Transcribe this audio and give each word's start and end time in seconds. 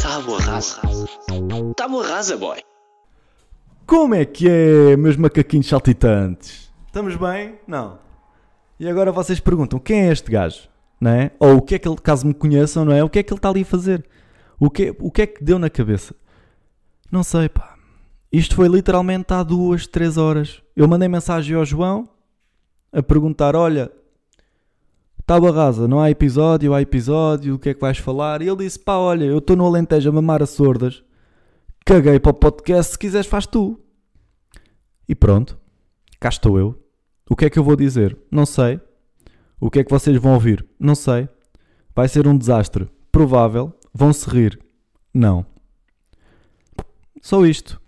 Tábua 0.00 0.40
rasa. 0.40 0.80
Tábua 1.76 2.06
rasa, 2.06 2.36
boy. 2.36 2.58
Como 3.86 4.14
é 4.14 4.24
que 4.24 4.48
é, 4.48 4.96
meus 4.96 5.16
macaquinhos 5.16 5.66
saltitantes? 5.66 6.72
Estamos 6.86 7.16
bem? 7.16 7.58
Não. 7.66 7.98
E 8.78 8.88
agora 8.88 9.10
vocês 9.10 9.40
perguntam, 9.40 9.80
quem 9.80 10.08
é 10.08 10.12
este 10.12 10.30
gajo? 10.30 10.68
Não 11.00 11.10
é? 11.10 11.32
Ou 11.40 11.56
o 11.56 11.62
que 11.62 11.74
é 11.74 11.78
que 11.78 11.88
ele, 11.88 11.96
caso 11.96 12.26
me 12.26 12.34
conheçam, 12.34 12.84
não 12.84 12.92
é? 12.92 13.02
O 13.02 13.08
que 13.08 13.18
é 13.18 13.22
que 13.22 13.32
ele 13.32 13.38
está 13.38 13.48
ali 13.48 13.62
a 13.62 13.66
fazer? 13.66 14.04
O 14.60 14.70
que, 14.70 14.94
o 15.00 15.10
que 15.10 15.22
é 15.22 15.26
que 15.26 15.42
deu 15.42 15.58
na 15.58 15.70
cabeça? 15.70 16.14
Não 17.10 17.24
sei, 17.24 17.48
pá. 17.48 17.74
Isto 18.30 18.54
foi 18.54 18.68
literalmente 18.68 19.32
há 19.32 19.42
duas, 19.42 19.86
três 19.86 20.16
horas. 20.16 20.62
Eu 20.76 20.86
mandei 20.86 21.08
mensagem 21.08 21.56
ao 21.56 21.64
João 21.64 22.08
a 22.92 23.02
perguntar: 23.02 23.56
olha, 23.56 23.90
tábua 25.28 25.52
rasa, 25.52 25.86
não 25.86 26.00
há 26.00 26.10
episódio, 26.10 26.72
há 26.72 26.80
episódio, 26.80 27.54
o 27.54 27.58
que 27.58 27.68
é 27.68 27.74
que 27.74 27.80
vais 27.82 27.98
falar? 27.98 28.40
E 28.40 28.48
ele 28.48 28.64
disse: 28.64 28.78
pá, 28.78 28.96
olha, 28.96 29.26
eu 29.26 29.38
estou 29.38 29.54
no 29.54 29.66
Alentejo 29.66 30.08
a 30.08 30.12
mamar 30.12 30.42
a 30.42 30.46
sordas, 30.46 31.04
caguei 31.84 32.18
para 32.18 32.30
o 32.30 32.34
podcast, 32.34 32.92
se 32.92 32.98
quiseres 32.98 33.26
faz 33.26 33.46
tu. 33.46 33.78
E 35.06 35.14
pronto, 35.14 35.58
cá 36.18 36.30
estou 36.30 36.58
eu. 36.58 36.82
O 37.28 37.36
que 37.36 37.44
é 37.44 37.50
que 37.50 37.58
eu 37.58 37.62
vou 37.62 37.76
dizer? 37.76 38.16
Não 38.30 38.46
sei. 38.46 38.80
O 39.60 39.70
que 39.70 39.80
é 39.80 39.84
que 39.84 39.90
vocês 39.90 40.16
vão 40.16 40.32
ouvir? 40.32 40.66
Não 40.80 40.94
sei. 40.94 41.28
Vai 41.94 42.08
ser 42.08 42.26
um 42.26 42.36
desastre. 42.36 42.88
Provável. 43.12 43.74
Vão 43.92 44.14
se 44.14 44.30
rir? 44.30 44.58
Não. 45.12 45.44
Só 47.20 47.44
isto. 47.44 47.78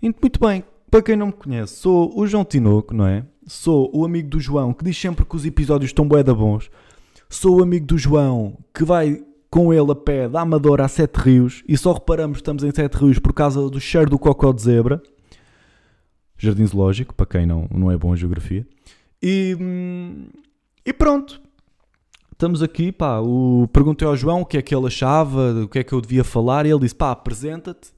Muito 0.00 0.38
bem, 0.38 0.62
para 0.88 1.02
quem 1.02 1.16
não 1.16 1.26
me 1.26 1.32
conhece, 1.32 1.76
sou 1.76 2.16
o 2.16 2.26
João 2.28 2.44
Tinoco, 2.44 2.94
não 2.94 3.06
é? 3.06 3.26
Sou 3.50 3.90
o 3.92 4.04
amigo 4.04 4.28
do 4.28 4.38
João 4.38 4.72
que 4.72 4.84
diz 4.84 4.96
sempre 4.96 5.24
que 5.24 5.34
os 5.34 5.44
episódios 5.44 5.88
estão 5.88 6.06
bué 6.06 6.22
da 6.22 6.32
bons. 6.32 6.70
Sou 7.28 7.58
o 7.58 7.62
amigo 7.64 7.84
do 7.84 7.98
João 7.98 8.56
que 8.72 8.84
vai 8.84 9.24
com 9.50 9.74
ele 9.74 9.90
a 9.90 9.94
pé 9.96 10.28
da 10.28 10.42
Amadora 10.42 10.84
a 10.84 10.88
Sete 10.88 11.16
Rios 11.16 11.64
e 11.66 11.76
só 11.76 11.92
reparamos 11.92 12.36
que 12.36 12.42
estamos 12.42 12.62
em 12.62 12.70
Sete 12.70 12.94
Rios 12.94 13.18
por 13.18 13.32
causa 13.32 13.68
do 13.68 13.80
cheiro 13.80 14.08
do 14.08 14.20
cocó 14.20 14.52
de 14.52 14.62
zebra. 14.62 15.02
Jardim 16.38 16.64
Zoológico, 16.64 17.12
para 17.12 17.26
quem 17.26 17.44
não, 17.44 17.66
não 17.74 17.90
é 17.90 17.96
bom 17.96 18.12
a 18.12 18.16
geografia. 18.16 18.64
E, 19.20 19.56
hum, 19.60 20.28
e 20.86 20.92
pronto. 20.92 21.42
Estamos 22.30 22.62
aqui, 22.62 22.92
pá. 22.92 23.18
O, 23.18 23.66
perguntei 23.72 24.06
ao 24.06 24.16
João 24.16 24.42
o 24.42 24.46
que 24.46 24.58
é 24.58 24.62
que 24.62 24.72
ele 24.72 24.86
achava, 24.86 25.64
o 25.64 25.68
que 25.68 25.80
é 25.80 25.82
que 25.82 25.92
eu 25.92 26.00
devia 26.00 26.22
falar, 26.22 26.66
e 26.66 26.70
ele 26.70 26.78
disse: 26.78 26.94
pá, 26.94 27.10
apresenta-te 27.10 27.90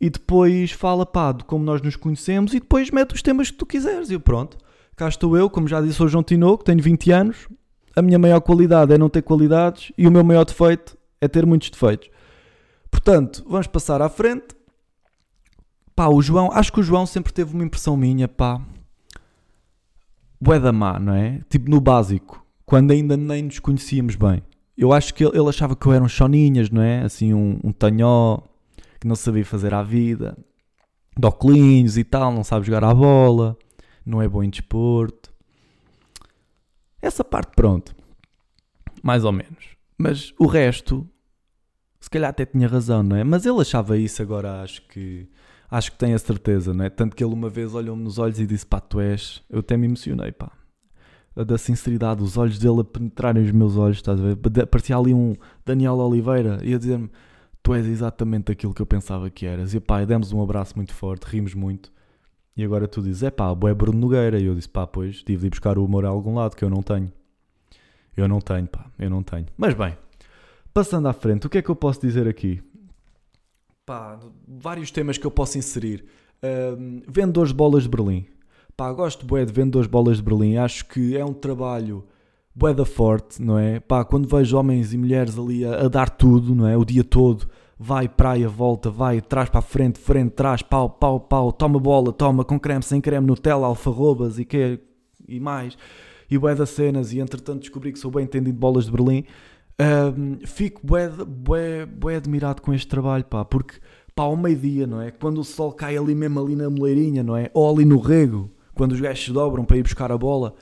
e 0.00 0.10
depois 0.10 0.72
fala, 0.72 1.06
pá, 1.06 1.32
de 1.32 1.44
como 1.44 1.64
nós 1.64 1.80
nos 1.80 1.96
conhecemos 1.96 2.52
e 2.52 2.60
depois 2.60 2.90
mete 2.90 3.14
os 3.14 3.22
temas 3.22 3.50
que 3.50 3.56
tu 3.56 3.66
quiseres. 3.66 4.10
E 4.10 4.14
eu, 4.14 4.20
pronto, 4.20 4.58
cá 4.94 5.08
estou 5.08 5.36
eu, 5.36 5.48
como 5.48 5.66
já 5.66 5.80
disse, 5.80 6.02
o 6.02 6.08
João 6.08 6.22
Tinoco, 6.22 6.64
tenho 6.64 6.82
20 6.82 7.10
anos. 7.10 7.48
A 7.94 8.02
minha 8.02 8.18
maior 8.18 8.40
qualidade 8.40 8.92
é 8.92 8.98
não 8.98 9.08
ter 9.08 9.22
qualidades 9.22 9.90
e 9.96 10.06
o 10.06 10.10
meu 10.10 10.22
maior 10.22 10.44
defeito 10.44 10.96
é 11.20 11.26
ter 11.26 11.46
muitos 11.46 11.70
defeitos. 11.70 12.10
Portanto, 12.90 13.44
vamos 13.48 13.66
passar 13.66 14.02
à 14.02 14.08
frente. 14.08 14.54
Pá, 15.94 16.08
o 16.08 16.20
João, 16.20 16.50
acho 16.52 16.72
que 16.72 16.80
o 16.80 16.82
João 16.82 17.06
sempre 17.06 17.32
teve 17.32 17.54
uma 17.54 17.64
impressão 17.64 17.96
minha, 17.96 18.28
pá, 18.28 18.60
bué 20.38 20.60
da 20.60 20.72
má, 20.72 20.98
não 20.98 21.14
é? 21.14 21.40
Tipo 21.48 21.70
no 21.70 21.80
básico, 21.80 22.44
quando 22.66 22.90
ainda 22.90 23.16
nem 23.16 23.44
nos 23.44 23.58
conhecíamos 23.58 24.14
bem. 24.14 24.42
Eu 24.76 24.92
acho 24.92 25.14
que 25.14 25.24
ele, 25.24 25.38
ele 25.38 25.48
achava 25.48 25.74
que 25.74 25.86
eu 25.86 25.92
era 25.94 26.04
um 26.04 26.08
choninhas, 26.08 26.68
não 26.68 26.82
é? 26.82 27.02
Assim, 27.02 27.32
um, 27.32 27.58
um 27.64 27.72
tanhó 27.72 28.40
que 29.06 29.08
não 29.08 29.14
sabia 29.14 29.44
fazer 29.44 29.72
à 29.72 29.84
vida, 29.84 30.36
de 31.16 32.00
e 32.00 32.04
tal, 32.04 32.32
não 32.32 32.42
sabe 32.42 32.66
jogar 32.66 32.82
à 32.82 32.92
bola, 32.92 33.56
não 34.04 34.20
é 34.20 34.28
bom 34.28 34.42
em 34.42 34.50
desporto. 34.50 35.32
Essa 37.00 37.22
parte, 37.22 37.52
pronto, 37.54 37.94
mais 39.02 39.24
ou 39.24 39.30
menos. 39.30 39.76
Mas 39.96 40.34
o 40.38 40.46
resto, 40.46 41.08
se 42.00 42.10
calhar 42.10 42.30
até 42.30 42.44
tinha 42.44 42.66
razão, 42.66 43.02
não 43.02 43.16
é? 43.16 43.22
Mas 43.22 43.46
ele 43.46 43.60
achava 43.60 43.96
isso 43.96 44.20
agora, 44.20 44.60
acho 44.60 44.82
que 44.88 45.28
acho 45.70 45.92
que 45.92 45.98
tem 45.98 46.12
a 46.12 46.18
certeza, 46.18 46.74
não 46.74 46.84
é? 46.84 46.90
Tanto 46.90 47.14
que 47.14 47.22
ele 47.24 47.32
uma 47.32 47.48
vez 47.48 47.74
olhou-me 47.74 48.02
nos 48.02 48.18
olhos 48.18 48.40
e 48.40 48.46
disse: 48.46 48.66
pá, 48.66 48.80
tu 48.80 49.00
és. 49.00 49.42
Eu 49.48 49.60
até 49.60 49.76
me 49.76 49.86
emocionei, 49.86 50.32
pá. 50.32 50.50
A 51.36 51.44
Da 51.44 51.58
sinceridade, 51.58 52.22
os 52.22 52.36
olhos 52.36 52.58
dele 52.58 52.80
a 52.80 52.84
penetrarem 52.84 53.42
os 53.42 53.52
meus 53.52 53.76
olhos, 53.76 53.98
estás 53.98 54.18
a 54.18 54.22
ver? 54.22 54.36
Parecia 54.66 54.96
ali 54.96 55.14
um 55.14 55.34
Daniel 55.64 55.94
Oliveira 55.94 56.58
e 56.62 56.74
a 56.74 56.78
dizer-me: 56.78 57.10
tu 57.66 57.74
és 57.74 57.84
exatamente 57.84 58.52
aquilo 58.52 58.72
que 58.72 58.80
eu 58.80 58.86
pensava 58.86 59.28
que 59.28 59.44
eras. 59.44 59.74
E 59.74 59.80
pá, 59.80 60.04
demos 60.04 60.32
um 60.32 60.40
abraço 60.40 60.76
muito 60.76 60.94
forte, 60.94 61.24
rimos 61.24 61.52
muito. 61.52 61.90
E 62.56 62.64
agora 62.64 62.86
tu 62.86 63.02
dizes: 63.02 63.24
é 63.24 63.30
pá, 63.30 63.50
é 63.68 63.74
Bruno 63.74 63.98
Nogueira. 63.98 64.38
E 64.38 64.44
eu 64.44 64.54
disse: 64.54 64.68
pá, 64.68 64.86
pois, 64.86 65.16
tive 65.24 65.40
de 65.40 65.46
ir 65.48 65.50
buscar 65.50 65.76
o 65.76 65.84
humor 65.84 66.04
a 66.04 66.08
algum 66.08 66.36
lado 66.36 66.54
que 66.54 66.64
eu 66.64 66.70
não 66.70 66.80
tenho. 66.80 67.12
Eu 68.16 68.28
não 68.28 68.40
tenho, 68.40 68.68
pá, 68.68 68.86
eu 68.96 69.10
não 69.10 69.20
tenho. 69.20 69.46
Mas 69.56 69.74
bem, 69.74 69.98
passando 70.72 71.08
à 71.08 71.12
frente, 71.12 71.48
o 71.48 71.50
que 71.50 71.58
é 71.58 71.62
que 71.62 71.68
eu 71.68 71.74
posso 71.74 72.00
dizer 72.00 72.28
aqui? 72.28 72.62
Pá, 73.84 74.20
vários 74.46 74.92
temas 74.92 75.18
que 75.18 75.26
eu 75.26 75.30
posso 75.32 75.58
inserir. 75.58 76.04
Ahm, 76.40 77.00
vendedores 77.08 77.50
de 77.50 77.56
bolas 77.56 77.82
de 77.82 77.88
Berlim. 77.88 78.26
Pá, 78.76 78.92
gosto 78.92 79.26
bué 79.26 79.44
de 79.44 79.52
vendedores 79.52 79.88
de 79.88 79.92
bolas 79.92 80.18
de 80.18 80.22
Berlim. 80.22 80.56
Acho 80.56 80.86
que 80.86 81.16
é 81.16 81.24
um 81.24 81.34
trabalho 81.34 82.04
bué 82.56 82.72
da 82.72 82.86
forte, 82.86 83.42
não 83.42 83.58
é? 83.58 83.78
Pá, 83.78 84.02
quando 84.02 84.26
vejo 84.26 84.56
homens 84.56 84.94
e 84.94 84.96
mulheres 84.96 85.38
ali 85.38 85.62
a, 85.62 85.84
a 85.84 85.88
dar 85.88 86.08
tudo, 86.08 86.54
não 86.54 86.66
é? 86.66 86.74
O 86.74 86.86
dia 86.86 87.04
todo. 87.04 87.46
Vai, 87.78 88.08
praia, 88.08 88.48
volta, 88.48 88.88
vai, 88.88 89.20
trás 89.20 89.50
para 89.50 89.58
a 89.58 89.62
frente, 89.62 89.98
frente, 89.98 90.30
trás, 90.30 90.62
pau, 90.62 90.88
pau, 90.88 91.20
pau, 91.20 91.52
toma 91.52 91.78
bola, 91.78 92.10
toma, 92.10 92.42
com 92.42 92.58
creme, 92.58 92.82
sem 92.82 93.02
creme, 93.02 93.26
Nutella, 93.26 93.66
alfarrobas 93.66 94.38
e 94.38 94.46
que 94.46 94.80
e 95.28 95.38
mais. 95.38 95.76
E 96.30 96.38
bué 96.38 96.54
das 96.54 96.70
cenas, 96.70 97.12
e 97.12 97.20
entretanto 97.20 97.60
descobri 97.60 97.92
que 97.92 97.98
sou 97.98 98.10
bem 98.10 98.24
entendido 98.24 98.52
de 98.52 98.58
bolas 98.58 98.86
de 98.86 98.92
Berlim. 98.92 99.24
Ahm, 99.78 100.38
fico 100.46 100.80
bué, 100.82 101.10
bué, 101.10 101.84
bué 101.84 102.16
admirado 102.16 102.62
com 102.62 102.72
este 102.72 102.88
trabalho, 102.88 103.24
pá, 103.26 103.44
porque 103.44 103.74
pá, 104.14 104.22
ao 104.22 104.36
meio-dia, 104.38 104.86
não 104.86 105.02
é? 105.02 105.10
Quando 105.10 105.38
o 105.38 105.44
sol 105.44 105.72
cai 105.72 105.98
ali 105.98 106.14
mesmo 106.14 106.40
ali 106.40 106.56
na 106.56 106.70
moleirinha, 106.70 107.22
não 107.22 107.36
é? 107.36 107.50
Ou 107.52 107.70
ali 107.70 107.84
no 107.84 107.98
rego, 107.98 108.50
quando 108.74 108.92
os 108.92 109.00
gajos 109.00 109.22
se 109.22 109.32
dobram 109.32 109.66
para 109.66 109.76
ir 109.76 109.82
buscar 109.82 110.10
a 110.10 110.16
bola, 110.16 110.54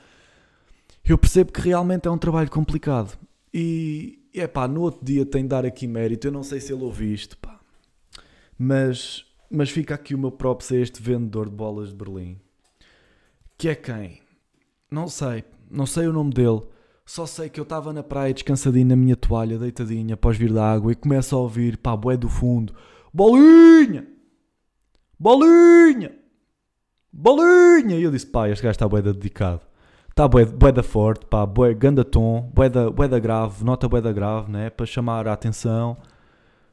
eu 1.11 1.17
percebo 1.17 1.51
que 1.51 1.61
realmente 1.61 2.07
é 2.07 2.11
um 2.11 2.17
trabalho 2.17 2.49
complicado. 2.49 3.17
E, 3.53 4.19
é 4.33 4.47
pá, 4.47 4.67
no 4.67 4.81
outro 4.81 5.05
dia 5.05 5.25
tem 5.25 5.43
de 5.43 5.49
dar 5.49 5.65
aqui 5.65 5.87
mérito, 5.87 6.27
eu 6.27 6.31
não 6.31 6.43
sei 6.43 6.59
se 6.59 6.73
ele 6.73 6.83
ouviu 6.83 7.13
isto, 7.13 7.37
pá. 7.37 7.59
Mas, 8.57 9.25
mas 9.49 9.69
fica 9.69 9.95
aqui 9.95 10.15
o 10.15 10.17
meu 10.17 10.31
próprio 10.31 10.77
a 10.77 10.81
este 10.81 11.01
vendedor 11.01 11.49
de 11.49 11.55
bolas 11.55 11.89
de 11.89 11.95
Berlim. 11.95 12.39
Que 13.57 13.69
é 13.69 13.75
quem? 13.75 14.21
Não 14.91 15.07
sei, 15.07 15.43
não 15.69 15.85
sei 15.85 16.07
o 16.07 16.13
nome 16.13 16.33
dele. 16.33 16.61
Só 17.05 17.25
sei 17.25 17.49
que 17.49 17.59
eu 17.59 17.63
estava 17.63 17.93
na 17.93 18.01
praia 18.01 18.33
descansadinho 18.33 18.87
na 18.87 18.95
minha 18.95 19.15
toalha, 19.15 19.59
deitadinha, 19.59 20.15
após 20.15 20.37
vir 20.37 20.51
da 20.51 20.71
água, 20.71 20.91
e 20.91 20.95
começo 20.95 21.35
a 21.35 21.39
ouvir, 21.39 21.77
pá, 21.77 21.95
bué 21.95 22.17
do 22.17 22.27
fundo, 22.27 22.73
bolinha! 23.13 24.07
Bolinha! 25.19 26.11
Bolinha! 27.13 27.95
E 27.97 28.03
eu 28.03 28.11
disse, 28.11 28.25
pá, 28.25 28.49
este 28.49 28.63
gajo 28.63 28.71
está 28.71 28.87
bué 28.87 29.01
dedicado. 29.01 29.61
Está 30.15 30.29
bué, 30.29 30.45
da 30.71 30.81
forte, 30.81 31.25
pá, 31.25 31.45
bué 31.45 31.73
ganda 31.73 32.01
tom, 32.05 32.49
bué 32.53 32.69
da, 32.69 33.19
grave, 33.19 33.65
nota 33.65 33.85
bué 33.85 33.99
da 33.99 34.13
grave, 34.13 34.49
né? 34.49 34.69
Para 34.69 34.85
chamar 34.85 35.27
a 35.27 35.33
atenção. 35.33 35.97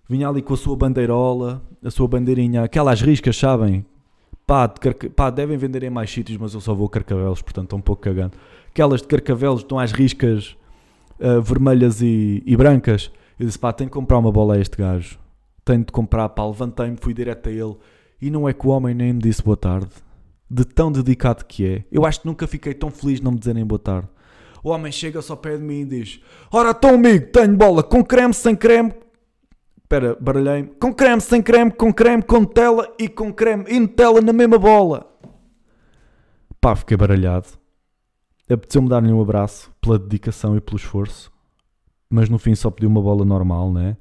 Vinha 0.08 0.28
ali 0.28 0.40
com 0.40 0.54
a 0.54 0.56
sua 0.56 0.76
bandeirola, 0.76 1.60
a 1.84 1.90
sua 1.90 2.06
bandeirinha, 2.06 2.62
aquelas 2.62 3.00
riscas, 3.02 3.36
sabem? 3.36 3.84
Pá, 4.46 4.68
de 4.68 4.78
carca- 4.78 5.10
pá, 5.10 5.28
devem 5.28 5.58
vender 5.58 5.82
em 5.82 5.90
mais 5.90 6.08
sítios, 6.08 6.38
mas 6.38 6.54
eu 6.54 6.60
só 6.60 6.72
vou 6.72 6.86
a 6.86 6.90
Carcavelos, 6.90 7.42
portanto 7.42 7.64
estou 7.64 7.78
um 7.80 7.82
pouco 7.82 8.02
cagando. 8.02 8.34
Aquelas 8.68 9.02
de 9.02 9.08
Carcavelos 9.08 9.62
estão 9.62 9.76
às 9.76 9.90
riscas 9.90 10.56
ah, 11.20 11.40
vermelhas 11.40 12.00
e, 12.00 12.44
e 12.46 12.56
brancas. 12.56 13.10
Eu 13.40 13.46
disse, 13.46 13.58
pá, 13.58 13.72
tenho 13.72 13.90
de 13.90 13.94
comprar 13.94 14.18
uma 14.18 14.30
bola 14.30 14.54
a 14.54 14.60
este 14.60 14.76
gajo. 14.76 15.18
Tenho 15.64 15.84
de 15.84 15.90
comprar, 15.90 16.28
pá, 16.28 16.46
levantei-me, 16.46 16.96
fui 16.96 17.12
direto 17.12 17.48
a 17.48 17.50
ele. 17.50 17.74
E 18.20 18.30
não 18.30 18.48
é 18.48 18.52
que 18.52 18.64
o 18.64 18.70
homem 18.70 18.94
nem 18.94 19.12
me 19.12 19.20
disse 19.20 19.42
boa 19.42 19.56
tarde. 19.56 19.90
De 20.54 20.66
tão 20.66 20.92
dedicado 20.92 21.46
que 21.46 21.66
é. 21.66 21.84
Eu 21.90 22.04
acho 22.04 22.20
que 22.20 22.26
nunca 22.26 22.46
fiquei 22.46 22.74
tão 22.74 22.90
feliz 22.90 23.22
não 23.22 23.32
me 23.32 23.38
dizerem 23.38 23.64
boa 23.64 23.78
tarde. 23.78 24.06
O 24.62 24.68
homem 24.68 24.92
chega 24.92 25.22
só 25.22 25.34
pé 25.34 25.56
de 25.56 25.62
mim 25.62 25.80
e 25.80 25.84
diz: 25.86 26.20
Ora, 26.52 26.72
então, 26.72 26.94
amigo, 26.94 27.32
tenho 27.32 27.56
bola 27.56 27.82
com 27.82 28.04
creme, 28.04 28.34
sem 28.34 28.54
creme. 28.54 28.92
Espera, 29.78 30.14
baralhei-me. 30.20 30.68
Com 30.78 30.92
creme, 30.92 31.22
sem 31.22 31.40
creme, 31.40 31.70
com 31.70 31.90
creme, 31.90 32.22
com 32.22 32.40
Nutella 32.40 32.94
e 32.98 33.08
com 33.08 33.32
creme 33.32 33.64
e 33.66 33.80
Nutella 33.80 34.20
na 34.20 34.32
mesma 34.34 34.58
bola. 34.58 35.10
Pá, 36.60 36.76
fiquei 36.76 36.98
baralhado. 36.98 37.48
Apeteceu-me 38.46 38.90
dar-lhe 38.90 39.10
um 39.10 39.22
abraço 39.22 39.72
pela 39.80 39.98
dedicação 39.98 40.54
e 40.54 40.60
pelo 40.60 40.76
esforço. 40.76 41.32
Mas 42.10 42.28
no 42.28 42.38
fim 42.38 42.54
só 42.54 42.70
pedi 42.70 42.86
uma 42.86 43.00
bola 43.00 43.24
normal, 43.24 43.72
né? 43.72 43.96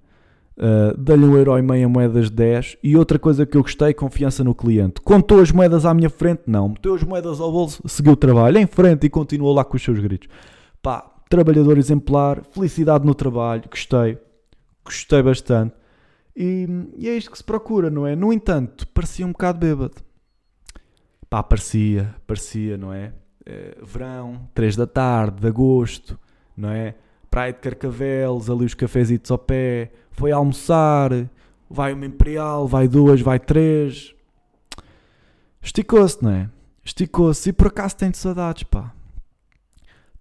Uh, 0.61 0.95
Dei-lhe 0.95 1.25
um 1.25 1.35
euro 1.35 1.57
e 1.57 1.61
meio 1.61 1.87
a 1.87 1.89
moedas 1.89 2.29
de 2.29 2.35
10 2.35 2.77
e 2.83 2.95
outra 2.95 3.17
coisa 3.17 3.45
que 3.47 3.57
eu 3.57 3.63
gostei, 3.63 3.93
confiança 3.93 4.43
no 4.43 4.53
cliente. 4.53 5.01
Contou 5.01 5.39
as 5.39 5.51
moedas 5.51 5.85
à 5.85 5.93
minha 5.93 6.09
frente? 6.09 6.43
Não. 6.45 6.69
Meteu 6.69 6.93
as 6.93 7.03
moedas 7.03 7.39
ao 7.39 7.51
bolso, 7.51 7.81
seguiu 7.87 8.13
o 8.13 8.15
trabalho 8.15 8.57
em 8.59 8.67
frente 8.67 9.05
e 9.05 9.09
continuou 9.09 9.53
lá 9.53 9.65
com 9.65 9.75
os 9.75 9.83
seus 9.83 9.99
gritos. 9.99 10.27
Pá, 10.81 11.01
trabalhador 11.29 11.77
exemplar, 11.77 12.43
felicidade 12.51 13.05
no 13.05 13.15
trabalho, 13.15 13.63
gostei. 13.69 14.19
Gostei 14.85 15.23
bastante. 15.23 15.73
E, 16.35 16.67
e 16.95 17.09
é 17.09 17.17
isto 17.17 17.31
que 17.31 17.37
se 17.37 17.43
procura, 17.43 17.89
não 17.89 18.05
é? 18.05 18.15
No 18.15 18.31
entanto, 18.31 18.87
parecia 18.89 19.25
um 19.25 19.31
bocado 19.31 19.59
bêbado. 19.59 19.95
Pá, 21.29 21.41
parecia, 21.41 22.13
parecia, 22.27 22.77
não 22.77 22.93
é? 22.93 23.13
eh, 23.45 23.77
verão, 23.81 24.49
3 24.53 24.75
da 24.75 24.87
tarde, 24.87 25.41
de 25.41 25.47
agosto, 25.47 26.19
não 26.55 26.69
é? 26.69 26.95
Praia 27.29 27.53
de 27.53 27.59
Carcavelos, 27.59 28.49
ali 28.49 28.65
os 28.65 28.73
cafezitos 28.73 29.31
ao 29.31 29.37
pé, 29.37 29.91
foi 30.11 30.31
almoçar, 30.31 31.11
vai 31.69 31.93
uma 31.93 32.05
Imperial, 32.05 32.67
vai 32.67 32.87
duas, 32.87 33.21
vai 33.21 33.39
três. 33.39 34.13
Esticou-se, 35.61 36.23
não 36.23 36.31
é? 36.31 36.49
Esticou-se 36.83 37.49
e 37.49 37.53
por 37.53 37.67
acaso 37.67 37.95
tenho 37.95 38.15
saudades, 38.15 38.63
pá. 38.63 38.93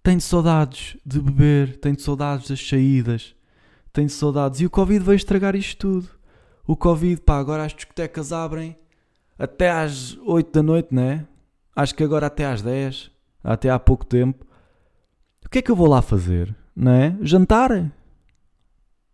Tenho 0.03 0.21
saudades 0.21 0.97
de 1.05 1.19
beber, 1.19 1.77
tenho 1.77 1.99
saudades 1.99 2.49
das 2.49 2.67
saídas, 2.67 3.35
tenho 3.93 4.09
saudades. 4.09 4.61
E 4.61 4.65
o 4.65 4.69
Covid 4.69 5.03
veio 5.03 5.15
estragar 5.15 5.55
isto 5.55 5.77
tudo. 5.77 6.09
O 6.65 6.75
Covid, 6.75 7.21
pá, 7.21 7.37
agora 7.37 7.65
as 7.65 7.73
discotecas 7.73 8.31
abrem 8.31 8.75
até 9.37 9.69
às 9.69 10.17
8 10.19 10.51
da 10.51 10.63
noite, 10.63 10.89
não 10.91 11.03
é? 11.03 11.25
Acho 11.75 11.95
que 11.95 12.03
agora 12.03 12.27
até 12.27 12.45
às 12.45 12.61
10, 12.61 13.11
até 13.43 13.69
há 13.69 13.79
pouco 13.79 14.05
tempo. 14.05 14.45
O 15.45 15.49
que 15.49 15.59
é 15.59 15.61
que 15.61 15.71
eu 15.71 15.75
vou 15.75 15.87
lá 15.87 16.01
fazer? 16.01 16.55
Não 16.75 16.91
é? 16.91 17.17
Jantar? 17.21 17.91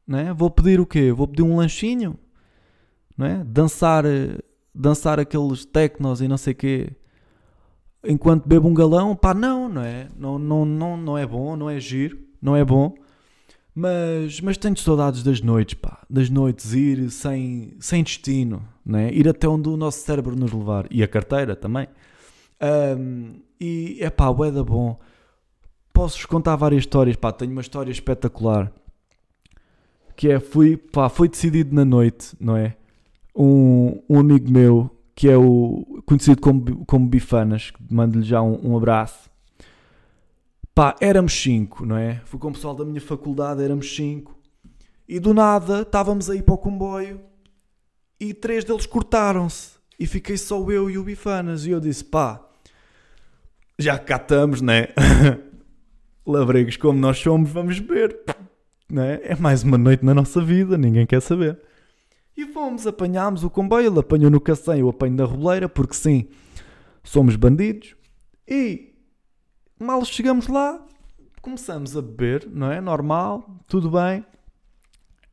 Não 0.07 0.17
é? 0.17 0.33
Vou 0.33 0.49
pedir 0.49 0.79
o 0.79 0.85
quê? 0.85 1.11
Vou 1.11 1.27
pedir 1.27 1.43
um 1.43 1.57
lanchinho? 1.57 2.17
Não 3.17 3.25
é? 3.25 3.43
Dançar, 3.43 4.05
dançar 4.73 5.19
aqueles 5.19 5.65
tecnos 5.65 6.21
e 6.21 6.27
não 6.27 6.37
sei 6.37 6.53
quê. 6.53 6.91
Enquanto 8.05 8.47
bebo 8.47 8.69
um 8.69 8.73
galão, 8.73 9.15
pá, 9.15 9.33
não, 9.33 9.67
não 9.67 9.81
é? 9.81 10.07
Não, 10.17 10.39
não, 10.39 10.63
não, 10.63 10.95
não 10.95 11.17
é 11.17 11.25
bom, 11.25 11.55
não 11.57 11.69
é 11.69 11.79
giro, 11.79 12.17
não 12.41 12.55
é 12.55 12.63
bom. 12.63 12.95
Mas, 13.75 14.39
mas 14.41 14.57
tenho 14.57 14.77
saudades 14.77 15.21
das 15.21 15.41
noites, 15.41 15.75
pá. 15.75 15.99
Das 16.09 16.29
noites, 16.29 16.73
ir 16.73 17.11
sem, 17.11 17.75
sem 17.79 18.01
destino, 18.03 18.63
né? 18.85 19.11
Ir 19.11 19.27
até 19.27 19.47
onde 19.47 19.67
o 19.69 19.77
nosso 19.77 19.99
cérebro 19.99 20.35
nos 20.35 20.51
levar. 20.51 20.87
E 20.89 21.03
a 21.03 21.07
carteira 21.07 21.55
também. 21.55 21.87
Um, 22.97 23.35
e 23.59 23.97
é 23.99 24.09
pá, 24.09 24.33
é 24.45 24.51
da 24.51 24.63
bom. 24.63 24.99
Posso-vos 25.93 26.25
contar 26.25 26.55
várias 26.55 26.83
histórias, 26.83 27.15
pá. 27.15 27.31
Tenho 27.31 27.51
uma 27.51 27.61
história 27.61 27.91
espetacular. 27.91 28.71
Que 30.17 30.31
é, 30.31 30.39
fui, 30.41 30.75
pá, 30.75 31.07
foi 31.07 31.29
decidido 31.29 31.73
na 31.73 31.85
noite, 31.85 32.35
não 32.41 32.57
é? 32.57 32.75
Um, 33.33 34.01
um 34.09 34.19
amigo 34.19 34.51
meu, 34.51 34.91
que 35.15 35.29
é 35.29 35.37
o 35.37 36.01
conhecido 36.05 36.41
como, 36.41 36.85
como 36.85 37.07
Bifanas, 37.07 37.71
mando-lhe 37.89 38.25
já 38.25 38.41
um, 38.41 38.71
um 38.71 38.75
abraço. 38.75 39.29
Pá, 40.75 40.93
éramos 40.99 41.33
cinco, 41.33 41.85
não 41.85 41.95
é? 41.95 42.21
Fui 42.25 42.37
com 42.39 42.49
o 42.49 42.51
pessoal 42.51 42.75
da 42.75 42.83
minha 42.83 42.99
faculdade, 42.99 43.63
éramos 43.63 43.95
cinco. 43.95 44.37
E 45.07 45.19
do 45.19 45.33
nada 45.33 45.83
estávamos 45.83 46.29
aí 46.29 46.41
para 46.41 46.55
o 46.55 46.57
comboio 46.57 47.21
e 48.19 48.33
três 48.33 48.65
deles 48.65 48.85
cortaram-se. 48.85 49.77
E 49.99 50.05
fiquei 50.05 50.37
só 50.37 50.59
eu 50.69 50.89
e 50.89 50.97
o 50.97 51.03
Bifanas. 51.03 51.65
E 51.65 51.71
eu 51.71 51.79
disse: 51.79 52.03
pá, 52.03 52.43
já 53.79 53.97
cá 53.97 54.17
estamos, 54.17 54.61
né? 54.61 54.89
Labregos 56.25 56.75
como 56.77 56.99
nós 56.99 57.17
somos, 57.19 57.49
vamos 57.49 57.79
beber. 57.79 58.19
Né? 58.89 59.19
É 59.23 59.35
mais 59.35 59.63
uma 59.63 59.77
noite 59.77 60.05
na 60.05 60.13
nossa 60.13 60.41
vida, 60.41 60.77
ninguém 60.77 61.05
quer 61.05 61.21
saber. 61.21 61.59
E 62.35 62.45
fomos, 62.45 62.85
apanhámos 62.85 63.43
o 63.43 63.49
comboio, 63.49 63.87
ele 63.87 63.99
apanhou 63.99 64.29
no 64.29 64.39
cacém, 64.39 64.79
eu 64.79 64.89
apanho 64.89 65.15
da 65.15 65.25
roleira, 65.25 65.67
porque 65.67 65.95
sim, 65.95 66.27
somos 67.03 67.35
bandidos. 67.35 67.95
E 68.47 68.93
mal 69.79 70.05
chegamos 70.05 70.47
lá, 70.47 70.85
começamos 71.41 71.97
a 71.97 72.01
beber, 72.01 72.47
não 72.47 72.71
é? 72.71 72.79
Normal, 72.79 73.59
tudo 73.67 73.89
bem. 73.89 74.23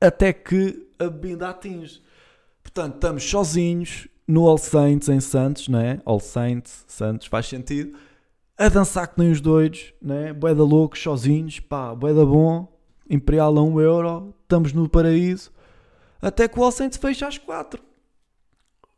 Até 0.01 0.33
que 0.33 0.89
a 0.99 1.05
bebida 1.05 1.51
atinge. 1.51 2.03
Portanto, 2.62 2.95
estamos 2.95 3.23
sozinhos 3.23 4.09
no 4.27 4.49
All 4.49 4.59
Saints 4.59 5.09
em 5.09 5.21
Santos, 5.21 5.69
não 5.69 5.79
é? 5.79 6.01
All 6.05 6.19
Saints, 6.19 6.85
Santos, 6.89 7.27
faz 7.27 7.47
sentido 7.47 7.97
a 8.56 8.69
dançar 8.69 9.09
que 9.09 9.19
nem 9.19 9.31
os 9.31 9.41
doidos, 9.41 9.93
né? 10.01 10.33
Boeda 10.33 10.62
loucos, 10.62 11.01
sozinhos, 11.01 11.61
pá, 11.61 11.95
boeda 11.95 12.25
bom, 12.25 12.69
Imperial 13.09 13.56
a 13.59 13.62
1 13.62 13.73
um 13.73 13.81
euro, 13.81 14.35
estamos 14.43 14.73
no 14.73 14.89
paraíso, 14.89 15.53
até 16.21 16.49
que 16.49 16.59
o 16.59 16.65
Alcente 16.65 16.99
fecha 16.99 17.27
às 17.27 17.39
4. 17.39 17.83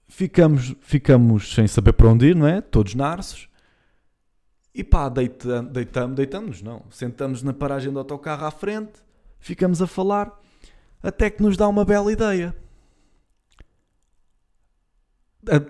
Ficamos, 0.08 0.75
ficamos 0.81 1.55
sem 1.55 1.67
saber 1.67 1.93
para 1.93 2.08
onde 2.08 2.26
ir, 2.26 2.37
não 2.37 2.47
é? 2.47 2.61
Todos 2.61 2.94
narços. 2.94 3.49
E 4.73 4.85
pá, 4.85 5.08
deitamos, 5.08 5.73
deitamos, 5.73 6.17
deitamos, 6.17 6.62
não. 6.62 6.85
Sentamos 6.91 7.43
na 7.43 7.53
paragem 7.53 7.93
do 7.93 7.99
autocarro 7.99 8.44
à 8.44 8.50
frente, 8.50 9.03
ficamos 9.41 9.82
a 9.82 9.87
falar, 9.87 10.31
até 11.03 11.29
que 11.31 11.43
nos 11.43 11.56
dá 11.56 11.67
uma 11.67 11.85
bela 11.85 12.12
ideia. 12.12 12.55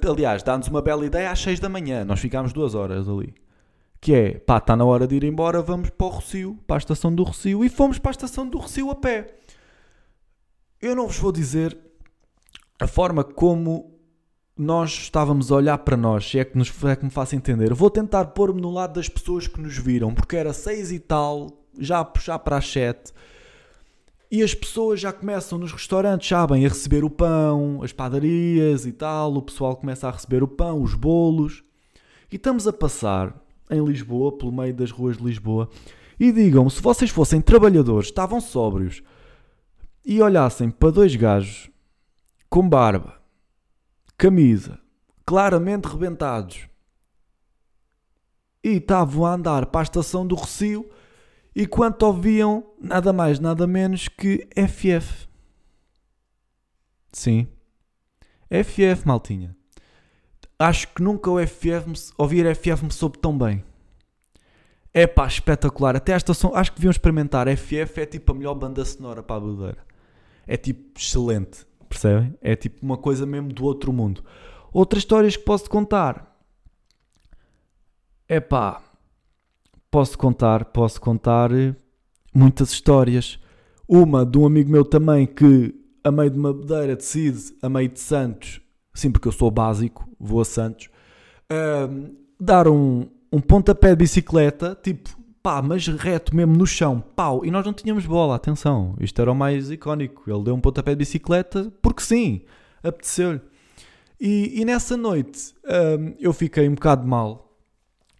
Aliás, 0.08 0.42
dá-nos 0.42 0.68
uma 0.68 0.82
bela 0.82 1.04
ideia 1.04 1.30
às 1.30 1.38
6 1.40 1.60
da 1.60 1.68
manhã. 1.68 2.04
Nós 2.04 2.20
ficámos 2.20 2.52
duas 2.52 2.74
horas 2.74 3.08
ali 3.08 3.45
que 4.00 4.14
é, 4.14 4.38
pá, 4.38 4.58
está 4.58 4.76
na 4.76 4.84
hora 4.84 5.06
de 5.06 5.16
ir 5.16 5.24
embora, 5.24 5.62
vamos 5.62 5.90
para 5.90 6.06
o 6.06 6.10
Rocio, 6.10 6.58
para 6.66 6.76
a 6.76 6.78
estação 6.78 7.14
do 7.14 7.22
Rocio, 7.22 7.64
e 7.64 7.68
fomos 7.68 7.98
para 7.98 8.10
a 8.10 8.12
estação 8.12 8.48
do 8.48 8.58
Rocio 8.58 8.90
a 8.90 8.94
pé. 8.94 9.34
Eu 10.80 10.94
não 10.94 11.06
vos 11.06 11.18
vou 11.18 11.32
dizer 11.32 11.76
a 12.78 12.86
forma 12.86 13.24
como 13.24 13.96
nós 14.56 14.90
estávamos 14.90 15.52
a 15.52 15.56
olhar 15.56 15.78
para 15.78 15.96
nós, 15.96 16.28
se 16.28 16.38
é 16.38 16.44
que, 16.44 16.56
nos, 16.56 16.72
é 16.84 16.96
que 16.96 17.04
me 17.04 17.10
faça 17.10 17.36
entender. 17.36 17.72
vou 17.74 17.90
tentar 17.90 18.26
pôr-me 18.26 18.60
no 18.60 18.70
lado 18.70 18.94
das 18.94 19.08
pessoas 19.08 19.46
que 19.46 19.60
nos 19.60 19.76
viram, 19.76 20.14
porque 20.14 20.36
era 20.36 20.52
seis 20.52 20.90
e 20.90 20.98
tal, 20.98 21.64
já 21.78 22.00
a 22.00 22.04
puxar 22.04 22.38
para 22.38 22.56
as 22.56 22.70
sete, 22.70 23.12
e 24.30 24.42
as 24.42 24.54
pessoas 24.54 24.98
já 25.00 25.12
começam 25.12 25.58
nos 25.58 25.72
restaurantes, 25.72 26.28
sabem, 26.28 26.64
a 26.64 26.68
receber 26.68 27.04
o 27.04 27.10
pão, 27.10 27.82
as 27.82 27.92
padarias 27.92 28.86
e 28.86 28.92
tal, 28.92 29.34
o 29.34 29.42
pessoal 29.42 29.76
começa 29.76 30.08
a 30.08 30.10
receber 30.10 30.42
o 30.42 30.48
pão, 30.48 30.82
os 30.82 30.94
bolos, 30.94 31.62
e 32.30 32.36
estamos 32.36 32.66
a 32.66 32.72
passar 32.72 33.45
em 33.70 33.84
Lisboa, 33.84 34.36
pelo 34.36 34.52
meio 34.52 34.74
das 34.74 34.90
ruas 34.90 35.16
de 35.16 35.24
Lisboa, 35.24 35.68
e 36.18 36.32
digam 36.32 36.68
se 36.70 36.80
vocês 36.80 37.10
fossem 37.10 37.40
trabalhadores, 37.40 38.08
estavam 38.08 38.40
sóbrios 38.40 39.02
e 40.04 40.20
olhassem 40.22 40.70
para 40.70 40.90
dois 40.90 41.14
gajos 41.14 41.70
com 42.48 42.68
barba, 42.68 43.20
camisa, 44.16 44.78
claramente 45.24 45.86
rebentados, 45.86 46.68
e 48.62 48.76
estavam 48.76 49.26
a 49.26 49.34
andar 49.34 49.66
para 49.66 49.80
a 49.80 49.82
estação 49.82 50.26
do 50.26 50.34
Recio 50.34 50.88
e 51.54 51.66
quanto 51.66 52.04
ouviam 52.04 52.64
nada 52.80 53.12
mais, 53.12 53.38
nada 53.38 53.66
menos 53.66 54.08
que 54.08 54.48
FF. 54.56 55.28
Sim. 57.12 57.46
FF, 58.50 59.06
maltinha 59.06 59.56
acho 60.58 60.88
que 60.88 61.02
nunca 61.02 61.30
o 61.30 61.38
FF 61.44 62.12
ouvir 62.16 62.54
FF 62.54 62.84
me 62.84 62.92
soube 62.92 63.18
tão 63.18 63.36
bem. 63.36 63.64
É 64.92 65.06
pá, 65.06 65.26
espetacular. 65.26 65.94
Até 65.94 66.12
esta 66.12 66.32
estação, 66.32 66.56
acho 66.56 66.72
que 66.72 66.78
deviam 66.78 66.90
experimentar. 66.90 67.46
FF 67.54 68.00
é 68.00 68.06
tipo 68.06 68.32
a 68.32 68.34
melhor 68.34 68.54
banda 68.54 68.84
sonora 68.84 69.22
para 69.22 69.36
a 69.36 69.40
bodeira. 69.40 69.78
É 70.46 70.56
tipo 70.56 70.98
excelente, 70.98 71.66
percebem? 71.88 72.34
É 72.40 72.56
tipo 72.56 72.84
uma 72.84 72.96
coisa 72.96 73.26
mesmo 73.26 73.52
do 73.52 73.64
outro 73.64 73.92
mundo. 73.92 74.24
Outras 74.72 75.02
histórias 75.02 75.36
que 75.36 75.44
posso 75.44 75.68
contar. 75.68 76.34
É 78.28 78.40
pá, 78.40 78.82
posso 79.90 80.16
contar, 80.16 80.64
posso 80.66 81.00
contar 81.00 81.50
muitas 82.34 82.70
histórias. 82.70 83.38
Uma 83.86 84.24
de 84.24 84.38
um 84.38 84.46
amigo 84.46 84.70
meu 84.70 84.84
também 84.84 85.26
que, 85.26 85.74
a 86.02 86.10
meio 86.10 86.30
de 86.30 86.38
uma 86.38 86.52
bodeira, 86.52 86.96
decide, 86.96 87.54
a 87.62 87.68
meio 87.68 87.88
de 87.88 88.00
Santos, 88.00 88.60
sim, 88.96 89.10
porque 89.10 89.28
eu 89.28 89.32
sou 89.32 89.50
básico, 89.50 90.08
vou 90.18 90.40
a 90.40 90.44
Santos, 90.44 90.88
uh, 91.52 92.14
dar 92.40 92.66
um, 92.68 93.06
um 93.32 93.40
pontapé 93.40 93.90
de 93.90 93.96
bicicleta, 93.96 94.78
tipo, 94.82 95.10
pá, 95.42 95.62
mas 95.62 95.86
reto 95.86 96.34
mesmo 96.34 96.56
no 96.56 96.66
chão, 96.66 97.02
pau, 97.14 97.44
e 97.44 97.50
nós 97.50 97.64
não 97.64 97.72
tínhamos 97.72 98.06
bola, 98.06 98.34
atenção, 98.34 98.96
isto 99.00 99.20
era 99.20 99.30
o 99.30 99.34
mais 99.34 99.70
icónico, 99.70 100.28
ele 100.28 100.44
deu 100.44 100.54
um 100.54 100.60
pontapé 100.60 100.92
de 100.92 100.98
bicicleta, 100.98 101.72
porque 101.80 102.02
sim, 102.02 102.42
apeteceu-lhe. 102.82 103.40
E, 104.18 104.60
e, 104.60 104.64
nessa 104.64 104.96
noite 104.96 105.54
eu 106.18 106.32
fiquei 106.32 106.68
um 106.68 106.74
bocado 106.74 107.06
mal, 107.06 107.54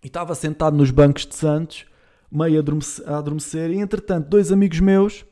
e 0.04 0.09
estava 0.09 0.35
sentado 0.35 0.76
nos 0.76 0.90
bancos 0.90 1.26
de 1.26 1.35
Santos, 1.35 1.87
meio 2.30 2.62
a 3.06 3.18
adormecer 3.18 3.71
e 3.71 3.78
entretanto 3.78 4.28
dois 4.28 4.52
amigos 4.52 4.80
meus 4.80 5.25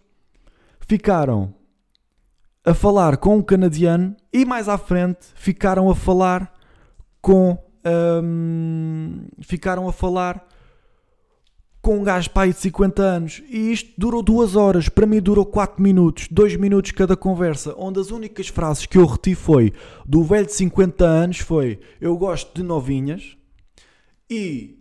ficaram 0.86 1.54
a 2.64 2.72
falar 2.72 3.18
com 3.18 3.36
um 3.36 3.42
canadiano 3.42 4.16
e 4.32 4.44
mais 4.44 4.68
à 4.68 4.78
frente 4.78 5.26
ficaram 5.34 5.90
a 5.90 5.94
falar 5.94 6.52
com. 7.20 7.58
Um, 7.86 9.26
ficaram 9.42 9.86
a 9.86 9.92
falar 9.92 10.48
com 11.82 11.98
um 11.98 12.02
gajo 12.02 12.30
pai 12.30 12.48
de 12.48 12.56
50 12.56 13.02
anos 13.02 13.42
e 13.46 13.70
isto 13.70 13.92
durou 13.98 14.22
duas 14.22 14.56
horas, 14.56 14.88
para 14.88 15.04
mim 15.04 15.20
durou 15.20 15.44
4 15.44 15.82
minutos, 15.82 16.28
2 16.30 16.56
minutos 16.56 16.92
cada 16.92 17.14
conversa, 17.14 17.74
onde 17.76 18.00
as 18.00 18.10
únicas 18.10 18.48
frases 18.48 18.86
que 18.86 18.96
eu 18.96 19.04
reti 19.04 19.34
foi 19.34 19.70
do 20.06 20.24
velho 20.24 20.46
de 20.46 20.54
50 20.54 21.04
anos 21.04 21.40
foi 21.40 21.78
eu 22.00 22.16
gosto 22.16 22.54
de 22.54 22.62
novinhas 22.62 23.36
e 24.30 24.78